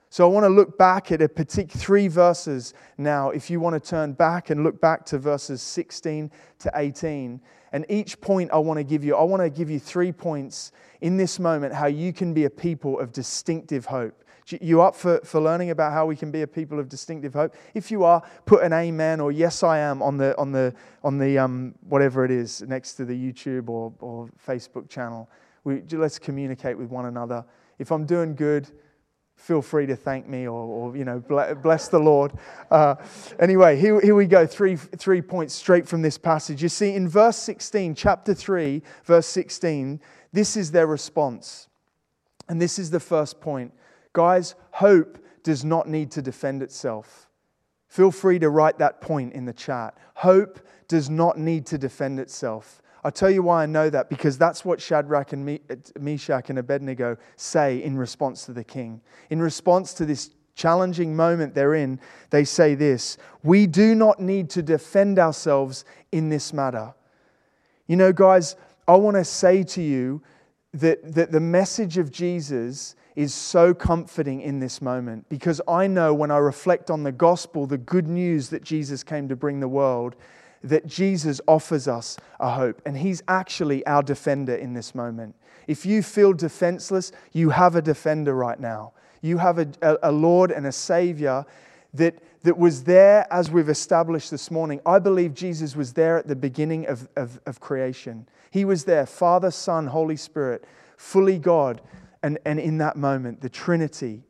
So 0.10 0.30
I 0.30 0.34
want 0.34 0.44
to 0.44 0.50
look 0.50 0.78
back 0.78 1.14
at 1.14 1.22
a 1.22 1.30
particular 1.30 1.82
three 1.82 2.10
verses 2.10 2.74
now. 2.98 3.30
If 3.30 3.50
you 3.50 3.62
want 3.62 3.82
to 3.82 3.90
turn 3.90 4.12
back 4.12 4.50
and 4.50 4.62
look 4.62 4.82
back 4.82 5.06
to 5.06 5.18
verses 5.18 5.62
16 5.62 6.30
to 6.60 6.72
18, 6.76 7.40
and 7.72 7.86
each 7.88 8.20
point 8.20 8.52
I 8.52 8.58
want 8.58 8.78
to 8.78 8.84
give 8.84 9.06
you, 9.06 9.16
I 9.16 9.24
want 9.24 9.42
to 9.42 9.50
give 9.50 9.70
you 9.70 9.80
three 9.80 10.12
points 10.12 10.74
in 11.00 11.16
this 11.16 11.40
moment 11.40 11.74
how 11.74 11.88
you 11.88 12.12
can 12.12 12.34
be 12.34 12.44
a 12.44 12.50
people 12.50 13.00
of 13.00 13.14
distinctive 13.14 13.86
hope. 13.86 14.21
You 14.48 14.82
up 14.82 14.96
for, 14.96 15.20
for 15.24 15.40
learning 15.40 15.70
about 15.70 15.94
how 15.94 16.06
we 16.06 16.16
can 16.16 16.32
be 16.32 16.42
a 16.42 16.48
people 16.48 16.80
of 16.80 16.90
distinctive 16.90 17.34
hope? 17.34 17.56
If 17.74 17.92
you 17.92 18.04
are, 18.04 18.22
put 18.46 18.64
an 18.64 18.74
amen 18.74 19.20
or 19.20 19.32
yes 19.32 19.64
I 19.64 19.80
am 19.80 20.02
on 20.02 20.18
the 20.18 20.38
on 20.38 20.52
the 20.52 20.74
on 21.04 21.18
the 21.18 21.38
um, 21.38 21.76
whatever 21.88 22.26
it 22.26 22.32
is 22.32 22.62
next 22.64 22.96
to 22.96 23.06
the 23.06 23.14
YouTube 23.14 23.70
or, 23.70 23.94
or 24.00 24.30
Facebook 24.46 24.90
channel. 24.90 25.30
We, 25.64 25.84
let's 25.92 26.20
communicate 26.20 26.78
with 26.78 26.90
one 26.90 27.06
another. 27.06 27.46
If 27.78 27.92
I'm 27.92 28.06
doing 28.06 28.36
good, 28.36 28.68
feel 29.42 29.62
free 29.62 29.88
to 29.88 29.96
thank 29.96 30.28
me 30.28 30.48
or, 30.48 30.52
or 30.52 30.96
you 30.96 31.04
know, 31.04 31.20
bless 31.20 31.88
the 31.88 32.00
Lord. 32.00 32.32
Uh, 32.70 32.96
anyway, 33.40 33.80
here, 33.80 34.00
here 34.00 34.16
we 34.16 34.28
go. 34.28 34.46
Three, 34.46 34.76
three 34.76 35.22
points 35.22 35.54
straight 35.54 35.88
from 35.88 36.02
this 36.02 36.18
passage. 36.18 36.62
You 36.62 36.70
see, 36.70 36.94
in 36.94 37.10
verse 37.10 37.38
16, 37.38 37.96
chapter 37.96 38.34
3, 38.34 38.84
verse 39.04 39.28
16, 39.28 40.00
this 40.32 40.56
is 40.56 40.72
their 40.72 40.88
response. 40.88 41.68
And 42.50 42.62
this 42.62 42.78
is 42.78 42.92
the 42.92 43.00
first 43.00 43.42
point. 43.42 43.74
Guys, 44.14 44.56
hope 44.72 45.18
does 45.44 45.64
not 45.66 45.88
need 45.88 46.12
to 46.12 46.22
defend 46.22 46.62
itself. 46.62 47.28
Feel 47.88 48.12
free 48.12 48.40
to 48.40 48.50
write 48.50 48.78
that 48.78 49.02
point 49.02 49.34
in 49.34 49.46
the 49.46 49.54
chat. 49.54 49.98
Hope 50.16 50.60
does 50.88 51.10
not 51.10 51.38
need 51.38 51.66
to 51.68 51.78
defend 51.78 52.20
itself. 52.20 52.82
I'll 53.04 53.12
tell 53.12 53.32
you 53.32 53.42
why 53.42 53.64
I 53.64 53.66
know 53.66 53.90
that, 53.90 54.10
because 54.10 54.38
that's 54.38 54.64
what 54.64 54.80
Shadrach 54.80 55.34
and 55.34 55.60
Meshach 56.00 56.50
and 56.50 56.60
Abednego 56.60 57.18
say 57.36 57.84
in 57.84 57.98
response 57.98 58.46
to 58.46 58.54
the 58.54 58.64
king. 58.64 59.02
In 59.30 59.42
response 59.42 59.94
to 59.96 60.06
this 60.06 60.32
challenging 60.56 61.16
moment 61.16 61.56
they're 61.56 61.74
in, 61.74 62.00
they 62.30 62.44
say 62.44 62.76
this 62.76 63.18
We 63.44 63.66
do 63.68 63.96
not 63.96 64.20
need 64.20 64.50
to 64.52 64.62
defend 64.62 65.18
ourselves 65.18 65.84
in 66.12 66.30
this 66.30 66.54
matter. 66.54 66.94
You 67.88 67.96
know, 67.96 68.14
guys, 68.14 68.56
I 68.88 68.96
want 68.96 69.18
to 69.18 69.26
say 69.26 69.64
to 69.64 69.82
you 69.82 70.22
that, 70.74 71.14
that 71.16 71.32
the 71.32 71.40
message 71.40 71.98
of 71.98 72.12
Jesus 72.12 72.96
is 73.16 73.34
so 73.34 73.74
comforting 73.74 74.42
in 74.42 74.60
this 74.60 74.82
moment 74.82 75.28
because 75.30 75.62
I 75.68 75.88
know 75.88 76.14
when 76.14 76.32
I 76.32 76.38
reflect 76.38 76.90
on 76.90 77.04
the 77.04 77.12
gospel, 77.12 77.66
the 77.66 77.78
good 77.78 78.08
news 78.08 78.50
that 78.50 78.64
Jesus 78.64 79.04
came 79.04 79.28
to 79.30 79.36
bring 79.36 79.60
the 79.60 79.68
world, 79.68 80.16
that 80.64 80.88
Jesus 80.88 81.42
offers 81.48 81.88
us 81.88 82.18
a 82.40 82.52
hope, 82.52 82.82
and 82.86 82.98
He's 82.98 83.24
actually 83.28 83.86
our 83.86 84.04
defender 84.04 84.56
in 84.56 84.74
this 84.74 84.96
moment. 84.96 85.36
If 85.68 85.86
you 85.86 86.04
feel 86.04 86.34
defenseless, 86.34 87.12
you 87.34 87.50
have 87.50 87.76
a 87.76 87.82
defender 87.82 88.34
right 88.34 88.60
now. 88.60 88.94
You 89.22 89.38
have 89.38 89.60
a, 89.60 89.68
a, 90.02 90.12
Lord 90.12 90.52
and 90.52 90.66
a 90.66 90.72
Savior 90.72 91.46
that, 91.94 92.16
that 92.44 92.58
was 92.58 92.84
there 92.84 93.28
as 93.32 93.52
we've 93.52 93.70
established 93.70 94.32
this 94.32 94.50
morning. 94.50 94.82
I 94.86 95.00
believe 95.00 95.34
Jesus 95.34 95.76
was 95.76 95.94
there 95.94 96.18
at 96.18 96.28
the 96.28 96.36
beginning 96.36 96.88
of, 96.88 97.08
of, 97.16 97.40
of 97.46 97.60
creation. 97.60 98.28
He 98.50 98.66
was 98.66 98.84
there, 98.86 99.06
Father, 99.06 99.52
Son, 99.52 99.88
Holy 99.88 100.18
Spirit, 100.18 100.66
fully 100.98 101.38
God, 101.38 101.82
and, 102.24 102.38
and 102.46 102.60
in 102.60 102.78
that 102.80 102.96
moment, 102.96 103.42
the 103.42 103.50
Trinity. 103.50 104.24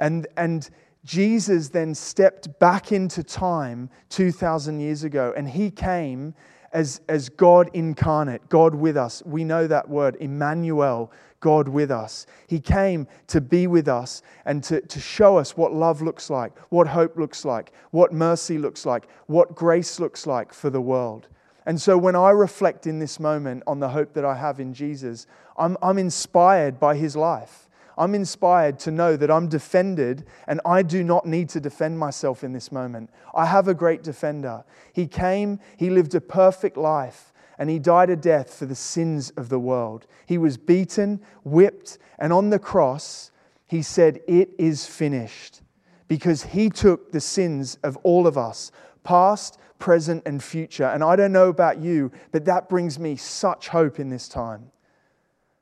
And, 0.00 0.26
and 0.36 0.68
Jesus 1.04 1.68
then 1.68 1.94
stepped 1.94 2.58
back 2.58 2.92
into 2.92 3.22
time 3.22 3.90
2,000 4.10 4.80
years 4.80 5.04
ago, 5.04 5.32
and 5.36 5.48
he 5.48 5.70
came 5.70 6.34
as, 6.72 7.00
as 7.08 7.28
God 7.28 7.70
incarnate, 7.74 8.48
God 8.48 8.74
with 8.74 8.96
us. 8.96 9.22
We 9.26 9.44
know 9.44 9.66
that 9.66 9.88
word, 9.88 10.16
Emmanuel, 10.20 11.12
God 11.40 11.68
with 11.68 11.90
us. 11.90 12.26
He 12.46 12.60
came 12.60 13.06
to 13.26 13.40
be 13.40 13.66
with 13.66 13.88
us 13.88 14.22
and 14.46 14.62
to, 14.64 14.80
to 14.80 15.00
show 15.00 15.36
us 15.36 15.56
what 15.56 15.74
love 15.74 16.00
looks 16.00 16.30
like, 16.30 16.56
what 16.70 16.86
hope 16.86 17.16
looks 17.16 17.44
like, 17.44 17.72
what 17.90 18.12
mercy 18.12 18.58
looks 18.58 18.86
like, 18.86 19.08
what 19.26 19.54
grace 19.54 20.00
looks 20.00 20.26
like 20.26 20.52
for 20.54 20.70
the 20.70 20.80
world. 20.80 21.28
And 21.66 21.80
so 21.80 21.96
when 21.96 22.16
I 22.16 22.30
reflect 22.30 22.86
in 22.86 22.98
this 22.98 23.20
moment 23.20 23.62
on 23.66 23.80
the 23.80 23.90
hope 23.90 24.14
that 24.14 24.24
I 24.24 24.34
have 24.34 24.58
in 24.58 24.74
Jesus, 24.74 25.26
I'm, 25.56 25.76
I'm 25.82 25.98
inspired 25.98 26.80
by 26.80 26.96
his 26.96 27.14
life. 27.16 27.68
I'm 27.96 28.14
inspired 28.14 28.78
to 28.80 28.90
know 28.90 29.16
that 29.16 29.30
I'm 29.30 29.48
defended 29.48 30.24
and 30.48 30.60
I 30.64 30.82
do 30.82 31.04
not 31.04 31.26
need 31.26 31.48
to 31.50 31.60
defend 31.60 31.98
myself 31.98 32.42
in 32.42 32.52
this 32.52 32.72
moment. 32.72 33.10
I 33.34 33.46
have 33.46 33.68
a 33.68 33.74
great 33.74 34.02
defender. 34.02 34.64
He 34.92 35.06
came, 35.06 35.60
he 35.76 35.90
lived 35.90 36.14
a 36.14 36.20
perfect 36.20 36.76
life, 36.76 37.32
and 37.58 37.68
he 37.68 37.78
died 37.78 38.10
a 38.10 38.16
death 38.16 38.54
for 38.54 38.66
the 38.66 38.74
sins 38.74 39.30
of 39.36 39.48
the 39.48 39.58
world. 39.58 40.06
He 40.26 40.38
was 40.38 40.56
beaten, 40.56 41.20
whipped, 41.44 41.98
and 42.18 42.32
on 42.32 42.50
the 42.50 42.58
cross, 42.58 43.30
he 43.66 43.82
said, 43.82 44.20
It 44.26 44.50
is 44.58 44.86
finished. 44.86 45.60
Because 46.08 46.42
he 46.42 46.68
took 46.68 47.12
the 47.12 47.20
sins 47.20 47.78
of 47.82 47.96
all 47.98 48.26
of 48.26 48.36
us, 48.36 48.70
past, 49.02 49.58
present, 49.82 50.22
and 50.26 50.40
future. 50.40 50.84
And 50.84 51.02
I 51.02 51.16
don't 51.16 51.32
know 51.32 51.48
about 51.48 51.80
you, 51.80 52.12
but 52.30 52.44
that 52.44 52.68
brings 52.68 53.00
me 53.00 53.16
such 53.16 53.66
hope 53.66 53.98
in 53.98 54.10
this 54.10 54.28
time. 54.28 54.70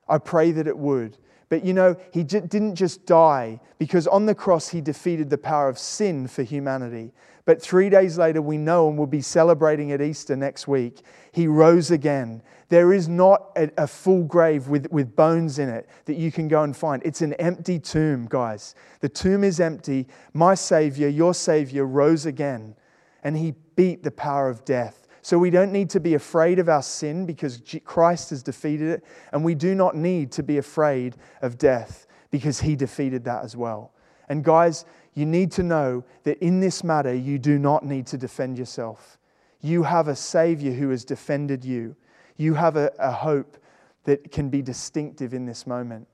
I 0.06 0.18
pray 0.18 0.50
that 0.50 0.66
it 0.66 0.76
would. 0.76 1.16
But 1.48 1.64
you 1.64 1.72
know, 1.72 1.96
he 2.12 2.22
didn't 2.22 2.74
just 2.74 3.06
die 3.06 3.60
because 3.78 4.06
on 4.06 4.26
the 4.26 4.34
cross 4.34 4.68
he 4.68 4.82
defeated 4.82 5.30
the 5.30 5.38
power 5.38 5.70
of 5.70 5.78
sin 5.78 6.28
for 6.28 6.42
humanity. 6.42 7.12
But 7.46 7.62
three 7.62 7.88
days 7.88 8.18
later, 8.18 8.42
we 8.42 8.58
know, 8.58 8.90
and 8.90 8.98
we'll 8.98 9.06
be 9.06 9.22
celebrating 9.22 9.90
at 9.90 10.02
Easter 10.02 10.36
next 10.36 10.68
week, 10.68 11.00
he 11.32 11.46
rose 11.46 11.90
again. 11.90 12.42
There 12.68 12.92
is 12.92 13.08
not 13.08 13.50
a, 13.56 13.70
a, 13.78 13.86
full 13.86 14.24
grave 14.24 14.68
with, 14.68 14.86
with 14.92 15.16
bones 15.16 15.58
in 15.58 15.70
it 15.70 15.88
that 16.04 16.18
you 16.18 16.30
can 16.30 16.46
go 16.46 16.62
and 16.62 16.76
find. 16.76 17.02
It's 17.06 17.22
an 17.22 17.32
empty 17.34 17.78
tomb, 17.78 18.26
guys. 18.28 18.74
The 19.00 19.08
tomb 19.08 19.44
is 19.44 19.60
empty. 19.60 20.08
My 20.34 20.54
Savior, 20.54 21.08
your 21.08 21.32
Savior, 21.32 21.86
rose 21.86 22.26
again, 22.26 22.76
and 23.24 23.36
he 23.36 23.54
beat 23.80 24.02
the 24.02 24.10
power 24.10 24.50
of 24.50 24.62
death. 24.66 25.08
So 25.22 25.38
we 25.38 25.48
don't 25.48 25.72
need 25.72 25.88
to 25.90 26.00
be 26.00 26.12
afraid 26.12 26.58
of 26.58 26.68
our 26.68 26.82
sin 26.82 27.24
because 27.24 27.62
Christ 27.82 28.28
has 28.28 28.42
defeated 28.42 28.88
it. 28.88 29.04
And 29.32 29.42
we 29.42 29.54
do 29.54 29.74
not 29.74 29.96
need 29.96 30.30
to 30.32 30.42
be 30.42 30.58
afraid 30.58 31.16
of 31.40 31.56
death 31.56 32.06
because 32.30 32.60
he 32.60 32.76
defeated 32.76 33.24
that 33.24 33.42
as 33.42 33.56
well. 33.56 33.94
And 34.28 34.44
guys, 34.44 34.84
you 35.14 35.24
need 35.24 35.50
to 35.52 35.62
know 35.62 36.04
that 36.24 36.36
in 36.44 36.60
this 36.60 36.84
matter, 36.84 37.14
you 37.14 37.38
do 37.38 37.58
not 37.58 37.82
need 37.82 38.06
to 38.08 38.18
defend 38.18 38.58
yourself. 38.58 39.16
You 39.62 39.82
have 39.84 40.08
a 40.08 40.14
Savior 40.16 40.72
who 40.72 40.90
has 40.90 41.02
defended 41.02 41.64
you. 41.64 41.96
You 42.36 42.52
have 42.52 42.76
a, 42.76 42.92
a 42.98 43.10
hope 43.10 43.56
that 44.04 44.30
can 44.30 44.50
be 44.50 44.60
distinctive 44.60 45.32
in 45.32 45.46
this 45.46 45.66
moment. 45.66 46.06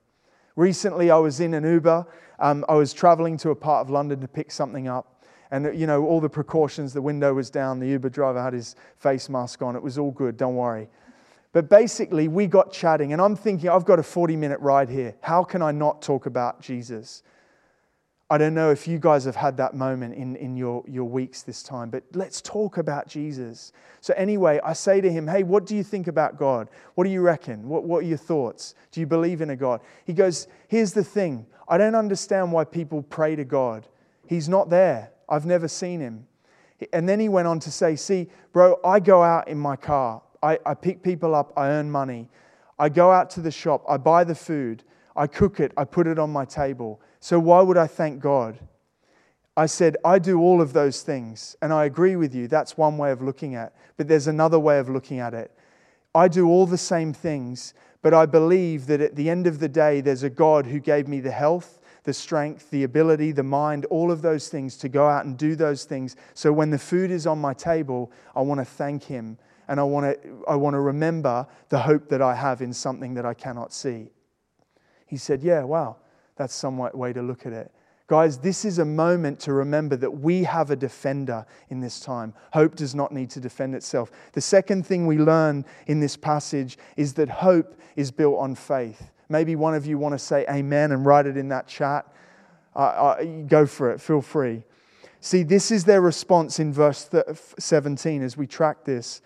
Recently, 0.55 1.11
I 1.11 1.19
was 1.19 1.41
in 1.41 1.53
an 1.53 1.65
Uber. 1.65 2.07
Um, 2.39 2.65
I 2.69 2.75
was 2.75 2.93
traveling 2.93 3.37
to 3.39 3.51
a 3.51 3.57
part 3.57 3.85
of 3.85 3.91
London 3.91 4.21
to 4.21 4.29
pick 4.29 4.53
something 4.53 4.87
up. 4.87 5.16
And, 5.51 5.79
you 5.79 5.87
know, 5.87 6.05
all 6.05 6.21
the 6.21 6.29
precautions, 6.29 6.93
the 6.93 7.03
window 7.03 7.35
was 7.35 7.51
down, 7.51 7.79
the 7.79 7.89
Uber 7.89 8.09
driver 8.09 8.43
had 8.43 8.53
his 8.53 8.75
face 8.97 9.29
mask 9.29 9.63
on. 9.63 9.77
It 9.77 9.83
was 9.83 9.99
all 9.99 10.11
good, 10.11 10.37
don't 10.37 10.57
worry. 10.57 10.89
But 11.53 11.71
basically, 11.71 12.29
we 12.29 12.47
got 12.47 12.73
chatting, 12.73 13.13
and 13.13 13.23
I'm 13.23 13.37
thinking, 13.37 13.71
I've 13.71 13.85
got 13.85 13.99
a 13.99 14.03
40 14.03 14.37
minute 14.37 14.61
ride 14.61 14.89
here. 14.89 15.15
How 15.23 15.43
can 15.43 15.63
I 15.63 15.73
not 15.73 16.03
talk 16.03 16.27
about 16.27 16.61
Jesus? 16.61 17.23
I 18.29 18.39
don't 18.39 18.55
know 18.55 18.73
if 18.73 18.89
you 18.89 18.99
guys 18.99 19.25
have 19.25 19.37
had 19.37 19.57
that 19.59 19.75
moment 19.75 20.15
in, 20.15 20.35
in 20.37 20.57
your, 20.57 20.83
your 20.89 21.05
weeks 21.05 21.43
this 21.43 21.63
time, 21.63 21.91
but 21.91 22.03
let's 22.13 22.41
talk 22.41 22.77
about 22.77 23.07
Jesus. 23.07 23.73
So, 24.01 24.13
anyway, 24.17 24.59
I 24.65 24.73
say 24.73 25.01
to 25.01 25.11
him, 25.11 25.29
Hey, 25.29 25.45
what 25.45 25.65
do 25.65 25.77
you 25.77 25.85
think 25.85 26.09
about 26.09 26.37
God? 26.37 26.69
What 26.97 27.05
do 27.05 27.11
you 27.11 27.21
reckon? 27.21 27.69
What, 27.69 27.85
what 27.85 27.99
are 27.99 28.07
your 28.09 28.19
thoughts? 28.19 28.75
Do 28.91 28.99
you 28.99 29.07
believe 29.07 29.41
in 29.43 29.51
a 29.51 29.57
God? 29.57 29.81
He 30.05 30.13
goes, 30.13 30.49
Here's 30.67 30.93
the 30.93 31.05
thing 31.05 31.47
I 31.69 31.79
don't 31.79 31.95
understand 31.95 32.51
why 32.51 32.65
people 32.65 33.03
pray 33.03 33.37
to 33.37 33.45
God. 33.45 33.87
He's 34.27 34.49
not 34.49 34.71
there, 34.71 35.11
I've 35.29 35.47
never 35.47 35.69
seen 35.69 36.01
him. 36.01 36.27
And 36.93 37.09
then 37.09 37.21
he 37.21 37.29
went 37.29 37.49
on 37.49 37.59
to 37.61 37.71
say, 37.71 37.97
See, 37.97 38.29
bro, 38.53 38.79
I 38.85 39.01
go 39.01 39.23
out 39.23 39.49
in 39.49 39.59
my 39.59 39.77
car, 39.77 40.23
I, 40.43 40.59
I 40.67 40.75
pick 40.75 41.03
people 41.03 41.35
up, 41.35 41.53
I 41.57 41.69
earn 41.69 41.91
money, 41.91 42.29
I 42.79 42.89
go 42.89 43.11
out 43.11 43.31
to 43.31 43.41
the 43.41 43.51
shop, 43.51 43.85
I 43.89 43.97
buy 43.97 44.25
the 44.25 44.35
food, 44.35 44.85
I 45.15 45.27
cook 45.27 45.61
it, 45.61 45.73
I 45.77 45.85
put 45.85 46.07
it 46.07 46.19
on 46.19 46.31
my 46.31 46.45
table. 46.45 47.01
So 47.21 47.41
why 47.41 47.63
would 47.63 47.79
I 47.79 47.87
thank 47.87 48.21
God? 48.21 48.59
I 49.57 49.67
said, 49.67 49.97
I 50.05 50.19
do 50.19 50.39
all 50.39 50.61
of 50.61 50.75
those 50.75 51.03
things. 51.03 51.57
And 51.63 51.73
I 51.73 51.87
agree 51.87 52.17
with 52.17 52.35
you. 52.35 52.47
That's 52.47 52.77
one 52.77 52.99
way 52.99 53.11
of 53.11 53.23
looking 53.23 53.55
at 53.55 53.69
it. 53.69 53.73
But 53.97 54.07
there's 54.07 54.27
another 54.27 54.59
way 54.59 54.79
of 54.79 54.91
looking 54.91 55.19
at 55.19 55.33
it. 55.33 55.51
I 56.15 56.29
do 56.29 56.47
all 56.49 56.67
the 56.67 56.79
same 56.79 57.13
things, 57.13 57.75
but 58.03 58.15
I 58.15 58.27
believe 58.27 58.87
that 58.87 59.01
at 59.01 59.17
the 59.17 59.31
end 59.31 59.47
of 59.47 59.59
the 59.59 59.69
day, 59.69 60.01
there's 60.01 60.23
a 60.23 60.31
God 60.31 60.67
who 60.67 60.79
gave 60.79 61.09
me 61.09 61.21
the 61.21 61.31
health, 61.31 61.81
the 62.07 62.15
strength, 62.15 62.71
the 62.71 62.85
ability, 62.85 63.33
the 63.33 63.43
mind, 63.43 63.85
all 63.87 64.11
of 64.11 64.23
those 64.23 64.49
things 64.49 64.77
to 64.79 64.89
go 64.89 65.07
out 65.07 65.27
and 65.27 65.37
do 65.37 65.55
those 65.55 65.85
things. 65.85 66.17
So 66.33 66.53
when 66.53 66.71
the 66.71 66.79
food 66.79 67.11
is 67.11 67.27
on 67.27 67.39
my 67.39 67.53
table, 67.53 68.11
I 68.35 68.41
want 68.41 68.61
to 68.61 68.65
thank 68.65 69.05
Him. 69.05 69.37
And 69.69 69.79
I 69.79 69.83
want 69.83 70.23
to, 70.23 70.45
I 70.49 70.55
want 70.55 70.75
to 70.75 70.81
remember 70.81 71.47
the 71.69 71.81
hope 71.81 72.09
that 72.09 72.23
I 72.23 72.35
have 72.35 72.63
in 72.63 72.73
something 72.73 73.15
that 73.15 73.27
I 73.27 73.35
cannot 73.35 73.73
see. 73.73 74.09
He 75.07 75.17
said, 75.17 75.43
Yeah, 75.43 75.65
wow. 75.65 75.97
That's 76.37 76.55
some 76.55 76.77
way 76.77 77.13
to 77.13 77.23
look 77.23 77.47
at 77.47 77.53
it. 77.53 77.73
Guys, 78.09 78.39
this 78.39 78.65
is 78.65 78.79
a 78.79 78.85
moment 78.85 79.41
to 79.41 79.53
remember 79.53 79.97
that 79.97 80.11
we 80.11 80.45
have 80.45 80.71
a 80.71 80.77
defender 80.77 81.45
in 81.71 81.81
this 81.81 81.99
time. 81.99 82.33
Hope 82.53 82.77
does 82.77 82.95
not 82.95 83.11
need 83.11 83.31
to 83.31 83.41
defend 83.41 83.75
itself. 83.75 84.13
The 84.33 84.41
second 84.41 84.87
thing 84.87 85.07
we 85.07 85.19
learn 85.19 85.65
in 85.87 85.99
this 85.99 86.17
passage 86.17 86.79
is 86.97 87.15
that 87.15 87.29
hope 87.29 87.75
is 87.97 88.13
built 88.13 88.39
on 88.39 88.55
faith. 88.55 89.11
Maybe 89.29 89.57
one 89.57 89.75
of 89.75 89.87
you 89.87 89.99
want 89.99 90.13
to 90.13 90.19
say 90.19 90.47
amen 90.49 90.93
and 90.93 91.05
write 91.05 91.27
it 91.27 91.37
in 91.37 91.49
that 91.49 91.67
chat. 91.67 92.07
Uh, 92.75 92.79
uh, 92.79 93.25
go 93.47 93.67
for 93.67 93.91
it, 93.91 94.01
feel 94.01 94.21
free. 94.21 94.63
See, 95.21 95.43
this 95.43 95.71
is 95.71 95.85
their 95.85 96.01
response 96.01 96.61
in 96.61 96.73
verse 96.73 97.09
17 97.59 98.23
as 98.23 98.37
we 98.37 98.47
track 98.47 98.85
this. 98.85 99.23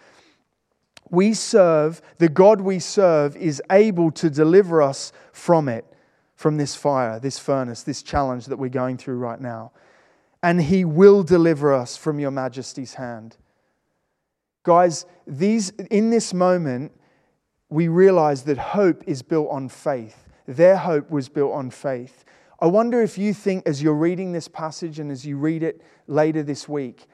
We 1.11 1.35
serve, 1.35 2.01
the 2.19 2.29
God 2.29 2.61
we 2.61 2.79
serve 2.79 3.37
is 3.37 3.61
able 3.71 4.13
to 4.13 4.31
deliver 4.31 4.81
us 4.81 5.13
from 5.33 5.69
it 5.69 5.85
from 6.37 6.57
this 6.57 6.75
fire, 6.75 7.21
this 7.21 7.39
furnace, 7.39 7.83
this 7.83 8.03
challenge 8.03 8.47
that 8.47 8.57
we're 8.57 8.71
going 8.71 8.97
through 8.97 9.19
right 9.19 9.41
now. 9.41 9.73
And 10.43 10.63
he 10.63 10.87
will 10.87 11.23
deliver 11.23 11.71
us 11.75 11.99
from 11.99 12.19
your 12.19 12.31
majesty's 12.31 12.95
hand. 12.95 13.37
Guys, 14.63 15.05
these, 15.27 15.69
in 15.91 16.09
this 16.09 16.33
moment, 16.33 16.93
we 17.71 17.89
realize 17.89 18.43
that 18.43 18.59
hope 18.59 19.03
is 19.07 19.23
built 19.23 19.49
on 19.51 19.69
faith. 19.69 20.29
Their 20.47 20.77
hope 20.77 21.11
was 21.11 21.29
built 21.29 21.53
on 21.53 21.71
faith. 21.71 22.25
I 22.61 22.67
wonder 22.67 23.01
if 23.01 23.17
you 23.17 23.33
think, 23.33 23.67
as 23.67 23.83
you're 23.83 23.95
reading 23.95 24.33
this 24.33 24.49
passage 24.49 24.99
and 24.99 25.11
as 25.11 25.25
you 25.25 25.39
read 25.39 25.63
it 25.63 25.81
later 26.07 26.43
this 26.43 26.69
week, 26.69 27.07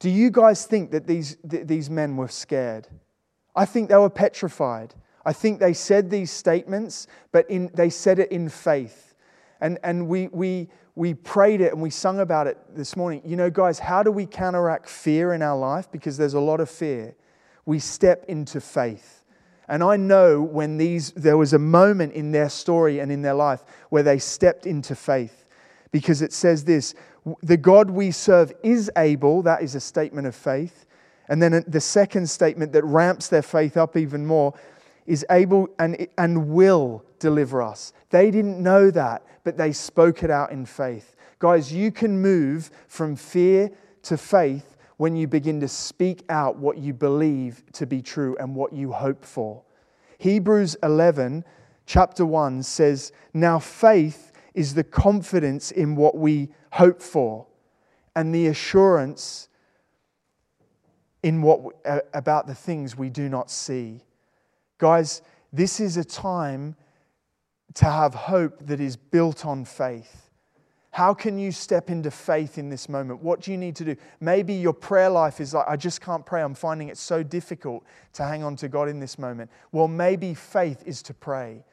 do 0.00 0.10
you 0.10 0.30
guys 0.30 0.66
think 0.66 0.90
that 0.90 1.06
these, 1.06 1.36
th- 1.48 1.66
these 1.66 1.88
men 1.88 2.16
were 2.16 2.28
scared? 2.28 2.88
I 3.54 3.64
think 3.64 3.88
they 3.88 3.96
were 3.96 4.10
petrified. 4.10 4.94
I 5.24 5.32
think 5.32 5.60
they 5.60 5.72
said 5.72 6.10
these 6.10 6.30
statements, 6.30 7.06
but 7.30 7.48
in, 7.48 7.70
they 7.72 7.88
said 7.88 8.18
it 8.18 8.32
in 8.32 8.48
faith. 8.48 9.14
And, 9.60 9.78
and 9.84 10.08
we, 10.08 10.26
we, 10.28 10.68
we 10.96 11.14
prayed 11.14 11.60
it 11.60 11.72
and 11.72 11.80
we 11.80 11.90
sung 11.90 12.18
about 12.18 12.48
it 12.48 12.58
this 12.74 12.96
morning. 12.96 13.22
You 13.24 13.36
know, 13.36 13.48
guys, 13.48 13.78
how 13.78 14.02
do 14.02 14.10
we 14.10 14.26
counteract 14.26 14.88
fear 14.88 15.32
in 15.32 15.40
our 15.40 15.56
life? 15.56 15.90
Because 15.92 16.16
there's 16.16 16.34
a 16.34 16.40
lot 16.40 16.58
of 16.58 16.68
fear. 16.68 17.14
We 17.64 17.78
step 17.78 18.24
into 18.26 18.60
faith. 18.60 19.21
And 19.72 19.82
I 19.82 19.96
know 19.96 20.42
when 20.42 20.76
these, 20.76 21.12
there 21.12 21.38
was 21.38 21.54
a 21.54 21.58
moment 21.58 22.12
in 22.12 22.30
their 22.30 22.50
story 22.50 22.98
and 22.98 23.10
in 23.10 23.22
their 23.22 23.32
life 23.32 23.64
where 23.88 24.02
they 24.02 24.18
stepped 24.18 24.66
into 24.66 24.94
faith. 24.94 25.46
Because 25.92 26.20
it 26.20 26.34
says 26.34 26.66
this 26.66 26.94
the 27.42 27.56
God 27.56 27.88
we 27.88 28.10
serve 28.10 28.52
is 28.62 28.90
able, 28.98 29.40
that 29.44 29.62
is 29.62 29.74
a 29.74 29.80
statement 29.80 30.26
of 30.26 30.34
faith. 30.34 30.84
And 31.30 31.42
then 31.42 31.54
uh, 31.54 31.60
the 31.66 31.80
second 31.80 32.28
statement 32.28 32.74
that 32.74 32.84
ramps 32.84 33.28
their 33.28 33.40
faith 33.40 33.78
up 33.78 33.96
even 33.96 34.26
more 34.26 34.52
is 35.06 35.24
able 35.30 35.68
and, 35.78 36.06
and 36.18 36.50
will 36.50 37.02
deliver 37.18 37.62
us. 37.62 37.94
They 38.10 38.30
didn't 38.30 38.62
know 38.62 38.90
that, 38.90 39.24
but 39.42 39.56
they 39.56 39.72
spoke 39.72 40.22
it 40.22 40.30
out 40.30 40.52
in 40.52 40.66
faith. 40.66 41.16
Guys, 41.38 41.72
you 41.72 41.90
can 41.90 42.20
move 42.20 42.70
from 42.88 43.16
fear 43.16 43.70
to 44.02 44.18
faith 44.18 44.76
when 44.98 45.16
you 45.16 45.26
begin 45.26 45.58
to 45.60 45.66
speak 45.66 46.24
out 46.28 46.58
what 46.58 46.78
you 46.78 46.92
believe 46.92 47.64
to 47.72 47.86
be 47.86 48.00
true 48.00 48.36
and 48.38 48.54
what 48.54 48.72
you 48.72 48.92
hope 48.92 49.24
for. 49.24 49.60
Hebrews 50.22 50.76
11, 50.84 51.44
chapter 51.84 52.24
1 52.24 52.62
says, 52.62 53.10
Now 53.34 53.58
faith 53.58 54.30
is 54.54 54.74
the 54.74 54.84
confidence 54.84 55.72
in 55.72 55.96
what 55.96 56.16
we 56.16 56.50
hope 56.70 57.02
for 57.02 57.48
and 58.14 58.32
the 58.32 58.46
assurance 58.46 59.48
in 61.24 61.42
what, 61.42 61.74
uh, 61.84 61.98
about 62.14 62.46
the 62.46 62.54
things 62.54 62.96
we 62.96 63.10
do 63.10 63.28
not 63.28 63.50
see. 63.50 64.00
Guys, 64.78 65.22
this 65.52 65.80
is 65.80 65.96
a 65.96 66.04
time 66.04 66.76
to 67.74 67.86
have 67.86 68.14
hope 68.14 68.64
that 68.66 68.78
is 68.78 68.94
built 68.94 69.44
on 69.44 69.64
faith. 69.64 70.21
How 70.92 71.14
can 71.14 71.38
you 71.38 71.52
step 71.52 71.88
into 71.88 72.10
faith 72.10 72.58
in 72.58 72.68
this 72.68 72.86
moment? 72.86 73.22
What 73.22 73.40
do 73.40 73.50
you 73.50 73.56
need 73.56 73.74
to 73.76 73.84
do? 73.84 73.96
Maybe 74.20 74.52
your 74.52 74.74
prayer 74.74 75.08
life 75.08 75.40
is 75.40 75.54
like, 75.54 75.64
I 75.66 75.74
just 75.74 76.02
can't 76.02 76.24
pray. 76.24 76.42
I'm 76.42 76.54
finding 76.54 76.88
it 76.88 76.98
so 76.98 77.22
difficult 77.22 77.82
to 78.12 78.24
hang 78.24 78.44
on 78.44 78.56
to 78.56 78.68
God 78.68 78.90
in 78.90 79.00
this 79.00 79.18
moment. 79.18 79.50
Well, 79.72 79.88
maybe 79.88 80.34
faith 80.34 80.82
is 80.84 81.02
to 81.04 81.14
pray. 81.14 81.64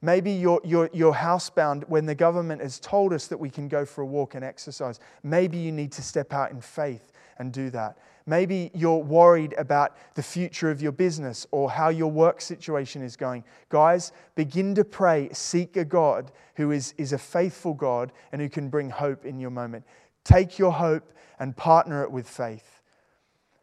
Maybe 0.00 0.32
you're, 0.32 0.62
you're, 0.64 0.88
you're 0.94 1.14
housebound 1.14 1.88
when 1.88 2.06
the 2.06 2.14
government 2.14 2.62
has 2.62 2.78
told 2.78 3.12
us 3.12 3.26
that 3.26 3.38
we 3.38 3.50
can 3.50 3.68
go 3.68 3.84
for 3.84 4.00
a 4.00 4.06
walk 4.06 4.34
and 4.34 4.42
exercise. 4.42 4.98
Maybe 5.22 5.58
you 5.58 5.70
need 5.70 5.92
to 5.92 6.02
step 6.02 6.32
out 6.32 6.50
in 6.50 6.62
faith 6.62 7.12
and 7.38 7.52
do 7.52 7.68
that. 7.70 7.98
Maybe 8.26 8.70
you're 8.72 9.02
worried 9.02 9.54
about 9.58 9.96
the 10.14 10.22
future 10.22 10.70
of 10.70 10.80
your 10.80 10.92
business 10.92 11.46
or 11.50 11.70
how 11.70 11.90
your 11.90 12.10
work 12.10 12.40
situation 12.40 13.02
is 13.02 13.16
going. 13.16 13.44
Guys, 13.68 14.12
begin 14.34 14.74
to 14.76 14.84
pray. 14.84 15.28
Seek 15.32 15.76
a 15.76 15.84
God 15.84 16.32
who 16.54 16.70
is, 16.70 16.94
is 16.96 17.12
a 17.12 17.18
faithful 17.18 17.74
God 17.74 18.12
and 18.32 18.40
who 18.40 18.48
can 18.48 18.70
bring 18.70 18.88
hope 18.88 19.26
in 19.26 19.38
your 19.38 19.50
moment. 19.50 19.84
Take 20.24 20.58
your 20.58 20.72
hope 20.72 21.12
and 21.38 21.54
partner 21.54 22.02
it 22.02 22.10
with 22.10 22.26
faith. 22.26 22.80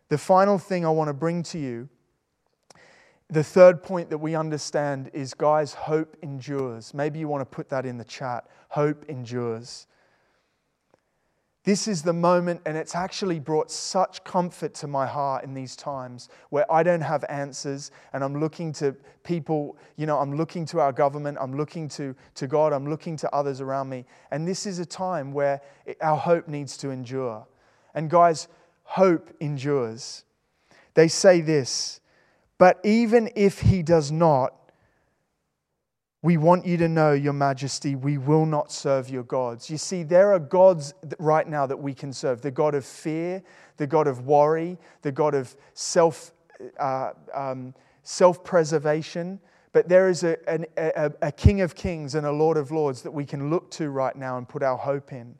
The 0.09 0.17
final 0.17 0.59
thing 0.59 0.85
I 0.85 0.89
want 0.89 1.07
to 1.07 1.13
bring 1.13 1.41
to 1.43 1.57
you, 1.57 1.89
the 3.29 3.43
third 3.43 3.81
point 3.81 4.09
that 4.09 4.17
we 4.17 4.35
understand 4.35 5.09
is, 5.13 5.33
guys, 5.33 5.73
hope 5.73 6.17
endures. 6.21 6.93
Maybe 6.93 7.17
you 7.17 7.27
want 7.27 7.41
to 7.41 7.45
put 7.45 7.69
that 7.69 7.85
in 7.85 7.97
the 7.97 8.03
chat. 8.03 8.45
Hope 8.69 9.05
endures. 9.07 9.87
This 11.63 11.87
is 11.87 12.01
the 12.01 12.13
moment, 12.13 12.61
and 12.65 12.75
it's 12.75 12.95
actually 12.95 13.39
brought 13.39 13.69
such 13.69 14.23
comfort 14.23 14.73
to 14.75 14.87
my 14.87 15.05
heart 15.05 15.43
in 15.43 15.53
these 15.53 15.75
times 15.75 16.27
where 16.49 16.69
I 16.71 16.81
don't 16.81 17.01
have 17.01 17.23
answers 17.29 17.91
and 18.13 18.23
I'm 18.23 18.39
looking 18.39 18.73
to 18.73 18.95
people, 19.23 19.77
you 19.95 20.07
know, 20.07 20.17
I'm 20.17 20.35
looking 20.35 20.65
to 20.67 20.79
our 20.79 20.91
government, 20.91 21.37
I'm 21.39 21.55
looking 21.55 21.87
to, 21.89 22.15
to 22.35 22.47
God, 22.47 22.73
I'm 22.73 22.89
looking 22.89 23.15
to 23.17 23.35
others 23.35 23.61
around 23.61 23.89
me. 23.89 24.05
And 24.31 24.47
this 24.47 24.65
is 24.65 24.79
a 24.79 24.85
time 24.87 25.33
where 25.33 25.61
our 26.01 26.17
hope 26.17 26.47
needs 26.47 26.77
to 26.77 26.89
endure. 26.89 27.45
And 27.93 28.09
guys, 28.09 28.47
hope 28.83 29.29
endures. 29.39 30.23
They 30.95 31.07
say 31.07 31.41
this, 31.41 31.99
but 32.57 32.79
even 32.83 33.29
if 33.35 33.61
He 33.61 33.83
does 33.83 34.11
not, 34.11 34.60
we 36.23 36.37
want 36.37 36.65
you 36.65 36.77
to 36.77 36.87
know, 36.87 37.13
Your 37.13 37.33
Majesty, 37.33 37.95
we 37.95 38.19
will 38.19 38.45
not 38.45 38.71
serve 38.71 39.09
your 39.09 39.23
gods. 39.23 39.71
You 39.71 39.77
see, 39.77 40.03
there 40.03 40.31
are 40.33 40.39
gods 40.39 40.93
right 41.17 41.47
now 41.47 41.65
that 41.65 41.77
we 41.77 41.95
can 41.95 42.13
serve 42.13 42.41
the 42.41 42.51
God 42.51 42.75
of 42.75 42.85
fear, 42.85 43.41
the 43.77 43.87
God 43.87 44.07
of 44.07 44.27
worry, 44.27 44.77
the 45.01 45.11
God 45.11 45.33
of 45.33 45.55
self, 45.73 46.31
uh, 46.79 47.13
um, 47.33 47.73
self 48.03 48.43
preservation. 48.43 49.39
But 49.73 49.89
there 49.89 50.09
is 50.09 50.23
a, 50.23 50.37
a, 50.77 51.11
a 51.23 51.31
King 51.31 51.61
of 51.61 51.73
Kings 51.73 52.13
and 52.13 52.27
a 52.27 52.31
Lord 52.31 52.57
of 52.57 52.71
Lords 52.71 53.01
that 53.01 53.11
we 53.11 53.25
can 53.25 53.49
look 53.49 53.71
to 53.71 53.89
right 53.89 54.15
now 54.15 54.37
and 54.37 54.47
put 54.47 54.61
our 54.61 54.77
hope 54.77 55.13
in. 55.13 55.33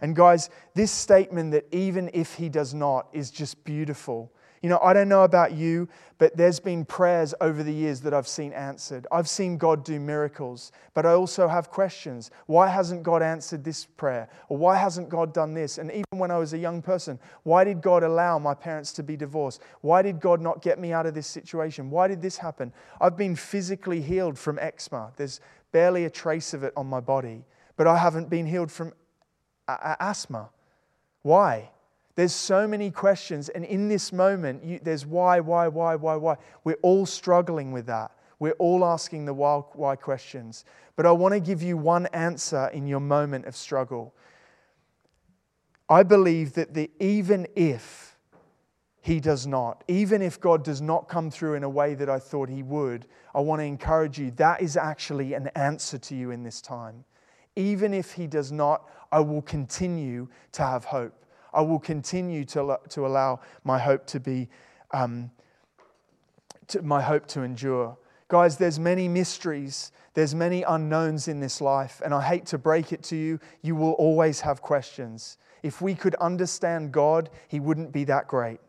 And 0.00 0.16
guys, 0.16 0.50
this 0.74 0.90
statement 0.90 1.52
that 1.52 1.66
even 1.72 2.10
if 2.14 2.34
he 2.34 2.48
does 2.48 2.74
not 2.74 3.06
is 3.12 3.30
just 3.30 3.62
beautiful. 3.64 4.32
You 4.62 4.68
know, 4.68 4.78
I 4.82 4.92
don't 4.92 5.08
know 5.08 5.24
about 5.24 5.52
you, 5.52 5.88
but 6.18 6.36
there's 6.36 6.60
been 6.60 6.84
prayers 6.84 7.32
over 7.40 7.62
the 7.62 7.72
years 7.72 8.02
that 8.02 8.12
I've 8.12 8.28
seen 8.28 8.52
answered. 8.52 9.06
I've 9.10 9.28
seen 9.28 9.56
God 9.56 9.84
do 9.84 9.98
miracles, 9.98 10.70
but 10.92 11.06
I 11.06 11.12
also 11.12 11.48
have 11.48 11.70
questions. 11.70 12.30
Why 12.44 12.68
hasn't 12.68 13.02
God 13.02 13.22
answered 13.22 13.64
this 13.64 13.86
prayer? 13.86 14.28
Or 14.50 14.58
why 14.58 14.76
hasn't 14.76 15.08
God 15.08 15.32
done 15.32 15.54
this? 15.54 15.78
And 15.78 15.90
even 15.90 16.18
when 16.18 16.30
I 16.30 16.36
was 16.36 16.52
a 16.52 16.58
young 16.58 16.82
person, 16.82 17.18
why 17.42 17.64
did 17.64 17.80
God 17.80 18.02
allow 18.02 18.38
my 18.38 18.52
parents 18.52 18.92
to 18.92 19.02
be 19.02 19.16
divorced? 19.16 19.62
Why 19.80 20.02
did 20.02 20.20
God 20.20 20.42
not 20.42 20.60
get 20.60 20.78
me 20.78 20.92
out 20.92 21.06
of 21.06 21.14
this 21.14 21.26
situation? 21.26 21.88
Why 21.88 22.06
did 22.06 22.20
this 22.20 22.36
happen? 22.36 22.70
I've 23.00 23.16
been 23.16 23.36
physically 23.36 24.02
healed 24.02 24.38
from 24.38 24.58
eczema. 24.58 25.12
There's 25.16 25.40
barely 25.72 26.04
a 26.04 26.10
trace 26.10 26.52
of 26.52 26.64
it 26.64 26.74
on 26.76 26.86
my 26.86 27.00
body, 27.00 27.44
but 27.78 27.86
I 27.86 27.96
haven't 27.96 28.28
been 28.28 28.44
healed 28.44 28.70
from 28.70 28.92
asthma? 29.66 30.50
Why? 31.22 31.70
There's 32.14 32.34
so 32.34 32.66
many 32.66 32.90
questions. 32.90 33.48
And 33.48 33.64
in 33.64 33.88
this 33.88 34.12
moment, 34.12 34.64
you, 34.64 34.80
there's 34.82 35.06
why, 35.06 35.40
why, 35.40 35.68
why, 35.68 35.94
why, 35.94 36.16
why. 36.16 36.36
We're 36.64 36.78
all 36.82 37.06
struggling 37.06 37.72
with 37.72 37.86
that. 37.86 38.10
We're 38.38 38.52
all 38.52 38.84
asking 38.84 39.26
the 39.26 39.34
why, 39.34 39.58
why 39.74 39.96
questions. 39.96 40.64
But 40.96 41.06
I 41.06 41.12
want 41.12 41.34
to 41.34 41.40
give 41.40 41.62
you 41.62 41.76
one 41.76 42.06
answer 42.06 42.68
in 42.72 42.86
your 42.86 43.00
moment 43.00 43.46
of 43.46 43.54
struggle. 43.54 44.14
I 45.88 46.02
believe 46.02 46.54
that 46.54 46.74
the 46.74 46.90
even 47.00 47.46
if 47.56 48.16
he 49.02 49.18
does 49.18 49.46
not, 49.46 49.82
even 49.88 50.20
if 50.22 50.40
God 50.40 50.62
does 50.62 50.80
not 50.80 51.08
come 51.08 51.30
through 51.30 51.54
in 51.54 51.64
a 51.64 51.68
way 51.68 51.94
that 51.94 52.08
I 52.08 52.18
thought 52.18 52.48
he 52.48 52.62
would, 52.62 53.06
I 53.34 53.40
want 53.40 53.60
to 53.60 53.64
encourage 53.64 54.18
you 54.18 54.30
that 54.32 54.60
is 54.60 54.76
actually 54.76 55.34
an 55.34 55.48
answer 55.54 55.98
to 55.98 56.14
you 56.14 56.30
in 56.30 56.42
this 56.42 56.60
time. 56.60 57.04
Even 57.56 57.92
if 57.94 58.12
he 58.12 58.26
does 58.26 58.52
not, 58.52 58.88
I 59.10 59.20
will 59.20 59.42
continue 59.42 60.28
to 60.52 60.62
have 60.62 60.84
hope. 60.84 61.24
I 61.52 61.62
will 61.62 61.78
continue 61.78 62.44
to, 62.46 62.78
to 62.90 63.06
allow 63.06 63.40
my 63.64 63.78
hope 63.78 64.06
to 64.08 64.20
be, 64.20 64.48
um, 64.92 65.30
to, 66.68 66.82
my 66.82 67.02
hope 67.02 67.26
to 67.28 67.42
endure. 67.42 67.96
Guys, 68.28 68.56
there's 68.56 68.78
many 68.78 69.08
mysteries, 69.08 69.90
there's 70.14 70.34
many 70.34 70.62
unknowns 70.62 71.26
in 71.26 71.40
this 71.40 71.60
life, 71.60 72.00
and 72.04 72.14
I 72.14 72.22
hate 72.22 72.46
to 72.46 72.58
break 72.58 72.92
it 72.92 73.02
to 73.04 73.16
you, 73.16 73.40
you 73.62 73.74
will 73.74 73.92
always 73.92 74.40
have 74.42 74.62
questions. 74.62 75.36
If 75.62 75.80
we 75.80 75.94
could 75.94 76.14
understand 76.16 76.92
God, 76.92 77.30
He 77.48 77.60
wouldn't 77.60 77.92
be 77.92 78.04
that 78.04 78.28
great. 78.28 78.60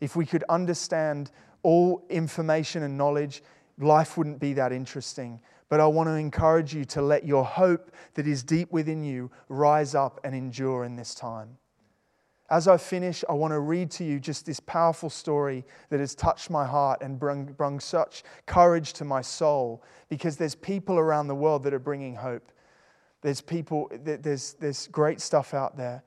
If 0.00 0.16
we 0.16 0.26
could 0.26 0.44
understand 0.48 1.30
all 1.62 2.04
information 2.08 2.82
and 2.82 2.96
knowledge, 2.96 3.42
life 3.78 4.16
wouldn't 4.16 4.40
be 4.40 4.52
that 4.54 4.72
interesting. 4.72 5.40
But 5.68 5.80
I 5.80 5.86
want 5.86 6.08
to 6.08 6.14
encourage 6.14 6.74
you 6.74 6.84
to 6.86 7.02
let 7.02 7.26
your 7.26 7.44
hope 7.44 7.90
that 8.14 8.26
is 8.26 8.42
deep 8.42 8.72
within 8.72 9.04
you 9.04 9.30
rise 9.48 9.94
up 9.94 10.20
and 10.24 10.34
endure 10.34 10.84
in 10.84 10.96
this 10.96 11.14
time. 11.14 11.58
As 12.50 12.66
I 12.66 12.78
finish, 12.78 13.24
I 13.28 13.34
want 13.34 13.52
to 13.52 13.60
read 13.60 13.90
to 13.92 14.04
you 14.04 14.18
just 14.18 14.46
this 14.46 14.58
powerful 14.58 15.10
story 15.10 15.66
that 15.90 16.00
has 16.00 16.14
touched 16.14 16.48
my 16.48 16.64
heart 16.64 17.02
and 17.02 17.18
brought 17.20 17.82
such 17.82 18.22
courage 18.46 18.94
to 18.94 19.04
my 19.04 19.20
soul 19.20 19.82
because 20.08 20.38
there's 20.38 20.54
people 20.54 20.98
around 20.98 21.28
the 21.28 21.34
world 21.34 21.62
that 21.64 21.74
are 21.74 21.78
bringing 21.78 22.14
hope. 22.14 22.50
There's 23.20 23.42
people, 23.42 23.90
there's, 24.02 24.54
there's 24.54 24.86
great 24.88 25.20
stuff 25.20 25.52
out 25.52 25.76
there. 25.76 26.02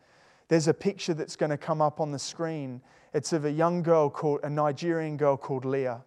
There's 0.48 0.68
a 0.68 0.74
picture 0.74 1.14
that's 1.14 1.36
going 1.36 1.52
to 1.52 1.58
come 1.58 1.82
up 1.82 2.00
on 2.00 2.12
the 2.12 2.20
screen. 2.20 2.82
It's 3.14 3.34
of 3.34 3.46
a 3.46 3.52
young 3.52 3.84
girl 3.84 4.10
called, 4.10 4.40
a 4.44 4.50
Nigerian 4.50 5.18
girl 5.18 5.38
called 5.38 5.64
Leah. 5.64 6.02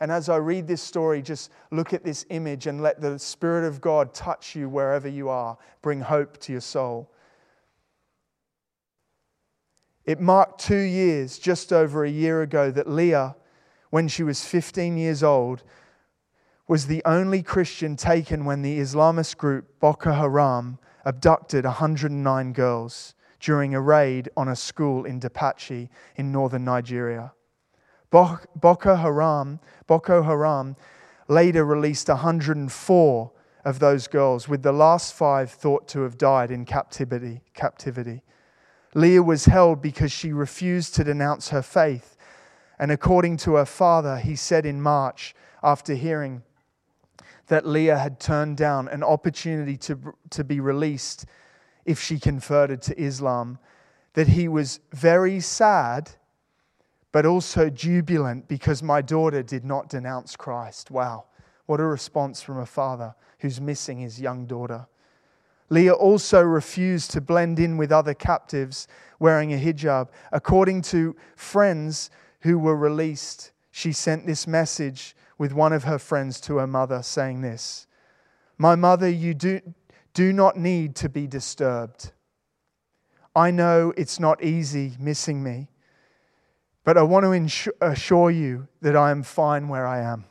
And 0.00 0.10
as 0.10 0.28
I 0.28 0.36
read 0.36 0.66
this 0.66 0.82
story, 0.82 1.22
just 1.22 1.50
look 1.70 1.92
at 1.92 2.04
this 2.04 2.26
image 2.30 2.66
and 2.66 2.82
let 2.82 3.00
the 3.00 3.18
Spirit 3.18 3.66
of 3.66 3.80
God 3.80 4.12
touch 4.12 4.54
you 4.54 4.68
wherever 4.68 5.08
you 5.08 5.28
are, 5.28 5.56
bring 5.80 6.00
hope 6.00 6.38
to 6.38 6.52
your 6.52 6.60
soul. 6.60 7.10
It 10.06 10.20
marked 10.20 10.60
two 10.60 10.78
years, 10.78 11.36
just 11.38 11.72
over 11.72 12.04
a 12.04 12.10
year 12.10 12.40
ago, 12.42 12.70
that 12.70 12.88
Leah, 12.88 13.34
when 13.90 14.06
she 14.06 14.22
was 14.22 14.44
15 14.44 14.96
years 14.96 15.24
old, 15.24 15.64
was 16.68 16.86
the 16.86 17.02
only 17.04 17.42
Christian 17.42 17.96
taken 17.96 18.44
when 18.44 18.62
the 18.62 18.78
Islamist 18.78 19.36
group 19.36 19.80
Boko 19.80 20.12
Haram 20.12 20.78
abducted 21.04 21.64
109 21.64 22.52
girls 22.52 23.14
during 23.40 23.74
a 23.74 23.80
raid 23.80 24.28
on 24.36 24.48
a 24.48 24.56
school 24.56 25.04
in 25.04 25.20
Dapachi 25.20 25.88
in 26.16 26.32
northern 26.32 26.64
Nigeria. 26.64 27.32
Boko 28.10 28.94
Haram, 28.94 29.60
Boko 29.86 30.22
Haram 30.22 30.76
later 31.28 31.64
released 31.64 32.08
104 32.08 33.32
of 33.64 33.78
those 33.80 34.06
girls, 34.06 34.48
with 34.48 34.62
the 34.62 34.72
last 34.72 35.14
five 35.14 35.50
thought 35.50 35.88
to 35.88 36.02
have 36.02 36.16
died 36.16 36.52
in 36.52 36.64
captivity. 36.64 37.42
captivity. 37.52 38.22
Leah 38.96 39.22
was 39.22 39.44
held 39.44 39.82
because 39.82 40.10
she 40.10 40.32
refused 40.32 40.94
to 40.94 41.04
denounce 41.04 41.50
her 41.50 41.60
faith. 41.60 42.16
And 42.78 42.90
according 42.90 43.36
to 43.38 43.56
her 43.56 43.66
father, 43.66 44.16
he 44.16 44.34
said 44.34 44.64
in 44.64 44.80
March, 44.80 45.34
after 45.62 45.94
hearing 45.94 46.42
that 47.48 47.66
Leah 47.66 47.98
had 47.98 48.18
turned 48.18 48.56
down 48.56 48.88
an 48.88 49.02
opportunity 49.02 49.76
to, 49.76 50.14
to 50.30 50.44
be 50.44 50.60
released 50.60 51.26
if 51.84 52.00
she 52.00 52.18
converted 52.18 52.80
to 52.82 52.98
Islam, 52.98 53.58
that 54.14 54.28
he 54.28 54.48
was 54.48 54.80
very 54.92 55.40
sad, 55.40 56.12
but 57.12 57.26
also 57.26 57.68
jubilant 57.68 58.48
because 58.48 58.82
my 58.82 59.02
daughter 59.02 59.42
did 59.42 59.62
not 59.66 59.90
denounce 59.90 60.36
Christ. 60.36 60.90
Wow, 60.90 61.26
what 61.66 61.80
a 61.80 61.84
response 61.84 62.40
from 62.40 62.58
a 62.60 62.66
father 62.66 63.14
who's 63.40 63.60
missing 63.60 63.98
his 63.98 64.18
young 64.18 64.46
daughter. 64.46 64.86
Leah 65.68 65.94
also 65.94 66.42
refused 66.42 67.10
to 67.10 67.20
blend 67.20 67.58
in 67.58 67.76
with 67.76 67.90
other 67.90 68.14
captives 68.14 68.86
wearing 69.18 69.52
a 69.52 69.56
hijab. 69.56 70.08
According 70.32 70.82
to 70.82 71.16
friends 71.34 72.10
who 72.40 72.58
were 72.58 72.76
released, 72.76 73.52
she 73.70 73.92
sent 73.92 74.26
this 74.26 74.46
message 74.46 75.16
with 75.38 75.52
one 75.52 75.72
of 75.72 75.84
her 75.84 75.98
friends 75.98 76.40
to 76.42 76.58
her 76.58 76.66
mother, 76.66 77.02
saying 77.02 77.40
this 77.40 77.86
My 78.56 78.74
mother, 78.74 79.08
you 79.08 79.34
do, 79.34 79.60
do 80.14 80.32
not 80.32 80.56
need 80.56 80.94
to 80.96 81.08
be 81.08 81.26
disturbed. 81.26 82.12
I 83.34 83.50
know 83.50 83.92
it's 83.96 84.18
not 84.18 84.42
easy 84.42 84.94
missing 84.98 85.42
me, 85.42 85.68
but 86.84 86.96
I 86.96 87.02
want 87.02 87.24
to 87.24 87.74
assure 87.82 88.30
you 88.30 88.68
that 88.80 88.96
I 88.96 89.10
am 89.10 89.22
fine 89.22 89.68
where 89.68 89.86
I 89.86 90.00
am. 90.00 90.24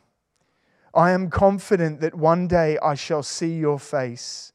I 0.93 1.11
am 1.11 1.29
confident 1.29 1.99
that 1.99 2.15
one 2.15 2.47
day 2.47 2.79
I 2.81 2.95
shall 2.95 3.21
see 3.21 3.57
your 3.57 3.77
face 3.77 4.53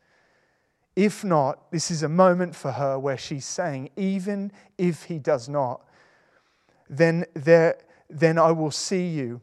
if 0.96 1.24
not, 1.24 1.70
this 1.70 1.90
is 1.90 2.02
a 2.02 2.08
moment 2.08 2.54
for 2.54 2.72
her 2.72 2.98
where 2.98 3.16
she's 3.16 3.44
saying, 3.44 3.90
even 3.96 4.52
if 4.76 5.04
he 5.04 5.18
does 5.18 5.48
not, 5.48 5.82
then, 6.88 7.24
there, 7.34 7.78
then 8.08 8.38
I 8.38 8.52
will 8.52 8.72
see 8.72 9.06
you 9.06 9.40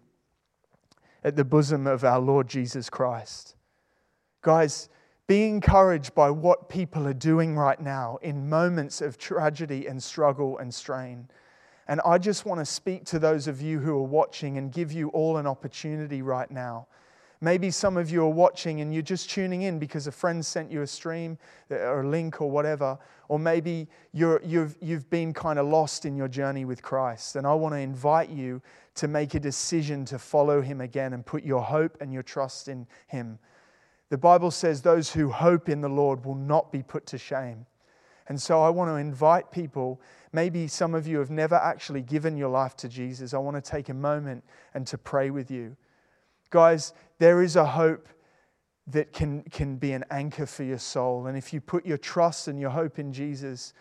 at 1.24 1.36
the 1.36 1.46
bosom 1.46 1.88
of 1.88 2.04
our 2.04 2.20
Lord 2.20 2.48
Jesus 2.48 2.90
Christ. 2.90 3.56
Guys, 4.42 4.90
be 5.28 5.46
encouraged 5.48 6.16
by 6.16 6.30
what 6.30 6.70
people 6.70 7.08
are 7.08 7.14
doing 7.14 7.56
right 7.56 7.80
now 7.80 8.18
in 8.22 8.50
moments 8.50 9.02
of 9.02 9.18
tragedy 9.18 9.88
and 9.88 10.02
struggle 10.02 10.58
and 10.58 10.74
strain. 10.74 11.28
And 11.88 12.02
I 12.06 12.18
just 12.18 12.46
want 12.46 12.60
to 12.60 12.66
speak 12.66 13.06
to 13.06 13.20
those 13.20 13.48
of 13.48 13.62
you 13.62 13.80
who 13.80 13.92
are 13.92 14.04
watching 14.04 14.58
and 14.58 14.72
give 14.72 14.92
you 14.92 15.10
all 15.10 15.38
an 15.38 15.48
opportunity 15.48 16.22
right 16.22 16.50
now 16.52 16.88
Maybe 17.40 17.70
some 17.70 17.98
of 17.98 18.10
you 18.10 18.24
are 18.24 18.30
watching 18.30 18.82
and 18.82 18.92
you're 18.92 19.04
just 19.04 19.30
tuning 19.30 19.62
in 19.62 19.78
because 19.78 20.08
a 20.08 20.12
friend 20.12 20.44
sent 20.44 20.72
you 20.72 20.82
a 20.82 20.88
stream 20.88 21.38
uh, 21.70 21.76
or 21.76 22.02
a 22.02 22.08
link 22.08 22.42
or 22.42 22.50
whatever. 22.50 22.98
Or 23.30 23.38
maybe 23.38 23.88
you're, 24.12 24.42
you've, 24.44 24.76
you've 24.82 25.10
been 25.10 25.34
kind 25.34 25.60
of 25.60 25.68
lost 25.68 26.06
in 26.06 26.16
your 26.16 26.28
journey 26.28 26.66
with 26.66 26.82
Christ. 26.82 27.36
And 27.36 27.46
I 27.46 27.54
want 27.54 27.76
to 27.76 27.80
invite 27.80 28.30
you 28.30 28.62
to 28.96 29.08
make 29.08 29.36
a 29.36 29.40
decision 29.40 30.04
to 30.06 30.18
follow 30.18 30.62
Him 30.62 30.82
again 30.82 31.14
and 31.14 31.26
put 31.26 31.44
your 31.44 31.62
hope 31.62 31.98
and 32.02 32.12
your 32.12 32.24
trust 32.24 32.68
in 32.68 32.88
Him. 33.08 33.38
The 34.10 34.18
Bible 34.18 34.50
says 34.50 34.82
those 34.82 35.12
who 35.12 35.30
hope 35.30 35.70
in 35.70 35.82
the 35.82 35.90
Lord 35.90 36.26
will 36.26 36.36
not 36.36 36.72
be 36.72 36.82
put 36.82 37.06
to 37.08 37.18
shame. 37.18 37.66
And 38.30 38.42
so 38.42 38.62
I 38.62 38.70
want 38.70 38.90
to 38.90 38.96
invite 38.96 39.52
people. 39.52 40.02
Maybe 40.34 40.68
some 40.68 40.96
of 40.96 41.08
you 41.08 41.20
have 41.20 41.30
never 41.30 41.56
actually 41.56 42.02
given 42.02 42.36
your 42.36 42.50
life 42.50 42.76
to 42.78 42.90
Jesus. 42.90 43.34
I 43.34 43.38
want 43.38 43.64
to 43.64 43.72
take 43.72 43.90
a 43.90 43.94
moment 43.94 44.44
and 44.74 44.88
to 44.88 44.98
pray 44.98 45.30
with 45.30 45.52
you. 45.52 45.78
Guys, 46.50 46.94
there 47.20 47.42
is 47.42 47.56
a 47.56 47.66
hope 47.66 48.08
that 48.88 49.12
can, 49.12 49.44
can 49.44 49.78
be 49.78 49.92
an 49.92 50.06
anchor 50.10 50.46
for 50.46 50.64
your 50.64 50.78
soul. 50.78 51.28
And 51.28 51.38
if 51.38 51.54
you 51.54 51.60
put 51.60 51.86
your 51.86 51.98
trust 51.98 52.48
and 52.48 52.60
your 52.60 52.70
hope 52.70 53.00
in 53.00 53.12
Jesus, 53.12 53.74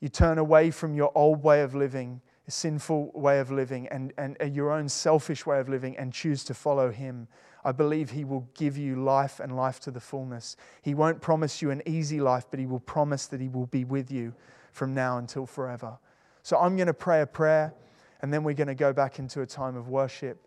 you 0.00 0.08
turn 0.08 0.38
away 0.38 0.70
from 0.70 0.94
your 0.94 1.10
old 1.14 1.42
way 1.42 1.62
of 1.62 1.74
living, 1.74 2.20
a 2.46 2.50
sinful 2.50 3.12
way 3.14 3.40
of 3.40 3.50
living, 3.50 3.88
and, 3.88 4.12
and 4.18 4.54
your 4.54 4.72
own 4.72 4.88
selfish 4.88 5.46
way 5.46 5.58
of 5.58 5.68
living, 5.68 5.96
and 5.96 6.12
choose 6.12 6.44
to 6.44 6.54
follow 6.54 6.90
Him. 6.90 7.28
I 7.64 7.72
believe 7.72 8.10
He 8.10 8.24
will 8.24 8.48
give 8.54 8.76
you 8.76 9.02
life 9.02 9.40
and 9.40 9.56
life 9.56 9.80
to 9.80 9.90
the 9.90 10.00
fullness. 10.00 10.56
He 10.82 10.94
won't 10.94 11.22
promise 11.22 11.62
you 11.62 11.70
an 11.70 11.82
easy 11.86 12.20
life, 12.20 12.46
but 12.50 12.60
He 12.60 12.66
will 12.66 12.80
promise 12.80 13.26
that 13.28 13.40
He 13.40 13.48
will 13.48 13.66
be 13.66 13.84
with 13.84 14.10
you 14.10 14.34
from 14.72 14.92
now 14.92 15.16
until 15.16 15.46
forever. 15.46 15.98
So 16.42 16.58
I'm 16.58 16.76
going 16.76 16.86
to 16.88 16.94
pray 16.94 17.22
a 17.22 17.26
prayer, 17.26 17.72
and 18.20 18.32
then 18.32 18.44
we're 18.44 18.54
going 18.54 18.68
to 18.68 18.74
go 18.74 18.92
back 18.92 19.18
into 19.18 19.40
a 19.40 19.46
time 19.46 19.76
of 19.76 19.88
worship. 19.88 20.46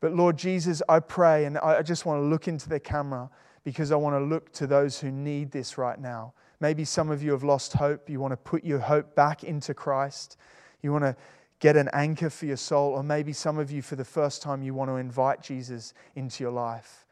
But 0.00 0.14
Lord 0.14 0.36
Jesus, 0.36 0.82
I 0.88 1.00
pray, 1.00 1.44
and 1.44 1.58
I 1.58 1.82
just 1.82 2.06
want 2.06 2.22
to 2.22 2.26
look 2.26 2.46
into 2.46 2.68
the 2.68 2.78
camera 2.78 3.30
because 3.64 3.90
I 3.90 3.96
want 3.96 4.14
to 4.14 4.24
look 4.24 4.52
to 4.52 4.66
those 4.66 5.00
who 5.00 5.10
need 5.10 5.50
this 5.50 5.76
right 5.76 5.98
now. 5.98 6.34
Maybe 6.60 6.84
some 6.84 7.10
of 7.10 7.22
you 7.22 7.32
have 7.32 7.44
lost 7.44 7.72
hope. 7.74 8.08
You 8.08 8.20
want 8.20 8.32
to 8.32 8.36
put 8.36 8.64
your 8.64 8.78
hope 8.78 9.14
back 9.14 9.44
into 9.44 9.74
Christ. 9.74 10.36
You 10.82 10.92
want 10.92 11.04
to 11.04 11.16
get 11.60 11.76
an 11.76 11.88
anchor 11.92 12.30
for 12.30 12.46
your 12.46 12.56
soul. 12.56 12.92
Or 12.92 13.02
maybe 13.02 13.32
some 13.32 13.58
of 13.58 13.70
you, 13.70 13.82
for 13.82 13.96
the 13.96 14.04
first 14.04 14.42
time, 14.42 14.62
you 14.62 14.74
want 14.74 14.90
to 14.90 14.96
invite 14.96 15.42
Jesus 15.42 15.94
into 16.14 16.44
your 16.44 16.52
life. 16.52 17.06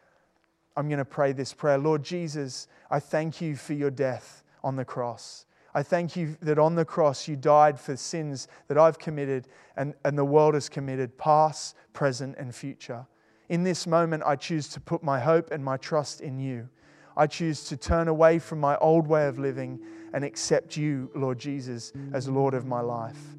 I'm 0.77 0.89
going 0.89 0.99
to 0.99 1.05
pray 1.05 1.33
this 1.33 1.53
prayer. 1.53 1.79
Lord 1.79 2.03
Jesus, 2.03 2.69
I 2.91 3.01
thank 3.01 3.41
you 3.41 3.57
for 3.57 3.73
your 3.73 3.91
death 3.91 4.43
on 4.63 4.77
the 4.77 4.85
cross. 4.85 5.46
I 5.77 5.83
thank 5.83 6.17
you 6.17 6.39
that 6.41 6.59
on 6.59 6.75
the 6.75 6.87
cross 6.87 7.29
you 7.29 7.37
died 7.37 7.79
for 7.79 7.99
sins 7.99 8.49
that 8.69 8.79
I've 8.79 8.99
committed 8.99 9.47
and, 9.77 9.93
and 10.07 10.17
the 10.17 10.25
world 10.25 10.55
has 10.55 10.71
committed, 10.71 11.19
past, 11.19 11.77
present, 11.93 12.35
and 12.39 12.55
future. 12.55 13.05
In 13.51 13.63
this 13.63 13.87
moment, 13.87 14.23
I 14.25 14.37
choose 14.37 14.69
to 14.71 14.81
put 14.81 15.03
my 15.03 15.21
hope 15.21 15.51
and 15.51 15.63
my 15.63 15.77
trust 15.77 16.23
in 16.23 16.39
you. 16.39 16.67
I 17.15 17.27
choose 17.27 17.65
to 17.65 17.77
turn 17.77 18.09
away 18.09 18.39
from 18.39 18.59
my 18.59 18.79
old 18.79 19.07
way 19.07 19.27
of 19.27 19.39
living 19.39 19.79
and 20.15 20.25
accept 20.25 20.79
you, 20.79 21.11
Lord 21.15 21.39
Jesus, 21.39 21.93
as 22.15 22.27
Lord 22.27 22.55
of 22.55 22.65
my 22.65 22.81
life. 22.81 23.37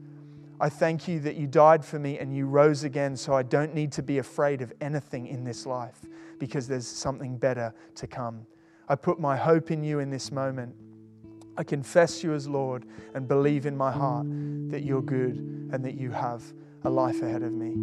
I 0.61 0.69
thank 0.69 1.07
you 1.07 1.19
that 1.21 1.37
you 1.37 1.47
died 1.47 1.83
for 1.83 1.97
me 1.97 2.19
and 2.19 2.35
you 2.35 2.45
rose 2.45 2.83
again 2.83 3.17
so 3.17 3.33
I 3.33 3.41
don't 3.41 3.73
need 3.73 3.91
to 3.93 4.03
be 4.03 4.19
afraid 4.19 4.61
of 4.61 4.71
anything 4.79 5.25
in 5.25 5.43
this 5.43 5.65
life 5.65 6.05
because 6.37 6.67
there's 6.67 6.87
something 6.87 7.35
better 7.35 7.73
to 7.95 8.05
come. 8.05 8.45
I 8.87 8.93
put 8.93 9.19
my 9.19 9.35
hope 9.35 9.71
in 9.71 9.83
you 9.83 9.97
in 9.97 10.11
this 10.11 10.31
moment. 10.31 10.75
I 11.57 11.63
confess 11.63 12.23
you 12.23 12.33
as 12.33 12.47
Lord 12.47 12.85
and 13.15 13.27
believe 13.27 13.65
in 13.65 13.75
my 13.75 13.91
heart 13.91 14.27
that 14.69 14.83
you're 14.83 15.01
good 15.01 15.35
and 15.71 15.83
that 15.83 15.95
you 15.95 16.11
have 16.11 16.43
a 16.83 16.89
life 16.89 17.21
ahead 17.21 17.41
of 17.41 17.51
me. 17.51 17.73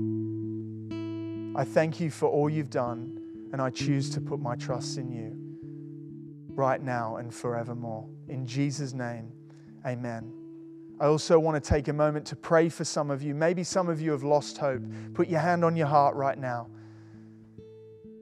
I 1.57 1.65
thank 1.65 2.01
you 2.01 2.11
for 2.11 2.29
all 2.29 2.49
you've 2.49 2.71
done 2.71 3.21
and 3.53 3.61
I 3.61 3.71
choose 3.71 4.11
to 4.11 4.21
put 4.21 4.41
my 4.41 4.57
trust 4.57 4.99
in 4.99 5.11
you 5.11 5.37
right 6.55 6.83
now 6.83 7.17
and 7.17 7.33
forevermore. 7.35 8.09
In 8.29 8.47
Jesus' 8.47 8.93
name, 8.93 9.33
amen. 9.85 10.33
I 11.01 11.07
also 11.07 11.39
want 11.39 11.63
to 11.63 11.69
take 11.69 11.89
a 11.89 11.93
moment 11.93 12.27
to 12.27 12.37
pray 12.37 12.69
for 12.69 12.85
some 12.85 13.11
of 13.11 13.23
you. 13.23 13.35
Maybe 13.35 13.65
some 13.65 13.89
of 13.89 14.01
you 14.01 14.13
have 14.13 14.23
lost 14.23 14.59
hope. 14.59 14.83
Put 15.13 15.29
your 15.29 15.41
hand 15.41 15.65
on 15.65 15.77
your 15.77 15.89
heart 15.89 16.15
right 16.15 16.39
now. 16.39 16.69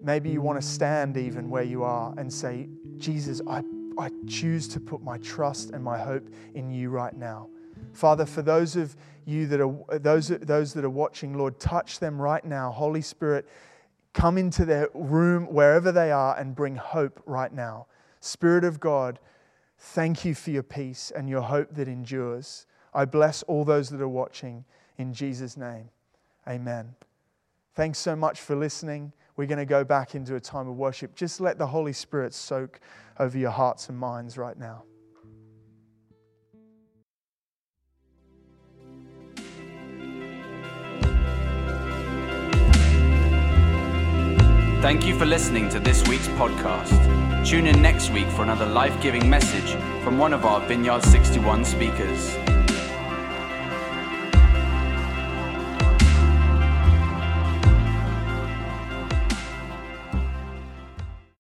Maybe 0.03 0.31
you 0.31 0.41
want 0.41 0.61
to 0.61 0.67
stand 0.67 1.17
even 1.17 1.49
where 1.51 1.63
you 1.63 1.83
are 1.85 2.15
and 2.17 2.33
say, 2.33 2.69
Jesus, 2.97 3.41
I, 3.47 3.63
I 4.03 4.11
choose 4.27 4.67
to 4.69 4.81
put 4.81 5.01
my 5.01 5.17
trust 5.19 5.71
and 5.71 5.85
my 5.85 5.97
hope 5.97 6.29
in 6.55 6.73
you 6.73 6.91
right 6.91 7.15
now. 7.15 7.49
Father, 7.93 8.27
for 8.27 8.43
those 8.43 8.75
of 8.75 8.97
you 9.27 9.47
that 9.47 9.61
are 9.61 9.99
those, 10.01 10.27
those 10.27 10.75
that 10.75 10.85
are 10.85 10.91
watching, 10.91 11.39
Lord, 11.39 11.61
touch 11.61 12.01
them 12.01 12.21
right 12.21 12.45
now. 12.45 12.73
Holy 12.73 13.01
Spirit, 13.01 13.49
come 14.13 14.39
into 14.39 14.65
their 14.65 14.89
room 14.93 15.47
wherever 15.47 15.93
they 15.93 16.11
are 16.11 16.37
and 16.37 16.53
bring 16.53 16.75
hope 16.75 17.23
right 17.27 17.53
now. 17.53 17.87
Spirit 18.19 18.65
of 18.65 18.81
God, 18.81 19.21
thank 19.79 20.25
you 20.25 20.35
for 20.35 20.51
your 20.51 20.65
peace 20.65 21.13
and 21.15 21.29
your 21.29 21.43
hope 21.43 21.73
that 21.77 21.87
endures. 21.87 22.67
I 22.93 23.05
bless 23.05 23.45
all 23.45 23.65
those 23.65 23.89
that 23.91 24.01
are 24.01 24.09
watching 24.09 24.65
in 24.99 25.15
Jesus' 25.15 25.57
name. 25.57 25.91
Amen. 26.49 26.97
Thanks 27.77 28.01
so 28.01 28.17
much 28.17 28.41
for 28.41 28.57
listening. 28.57 29.13
We're 29.37 29.47
going 29.47 29.59
to 29.59 29.65
go 29.65 29.85
back 29.85 30.17
into 30.17 30.35
a 30.35 30.41
time 30.41 30.69
of 30.69 30.77
worship. 30.77 31.15
Just 31.15 31.41
let 31.41 31.57
the 31.57 31.69
Holy 31.69 31.93
Spirit 31.93 32.35
soak 32.35 32.81
over 33.23 33.39
your 33.39 33.53
hearts 33.53 33.89
and 33.89 33.97
minds 33.97 34.37
right 34.37 34.59
now. 34.59 34.83
Thank 44.83 45.07
you 45.07 45.17
for 45.17 45.25
listening 45.25 45.69
to 45.69 45.79
this 45.79 46.07
week's 46.09 46.27
podcast. 46.29 47.47
Tune 47.47 47.69
in 47.69 47.81
next 47.81 48.11
week 48.11 48.27
for 48.31 48.43
another 48.43 48.67
life 48.67 49.01
giving 49.01 49.31
message 49.31 49.77
from 50.03 50.19
one 50.19 50.33
of 50.33 50.45
our 50.45 50.61
Vineyard 50.67 51.05
61 51.05 51.65
speakers. 51.65 52.37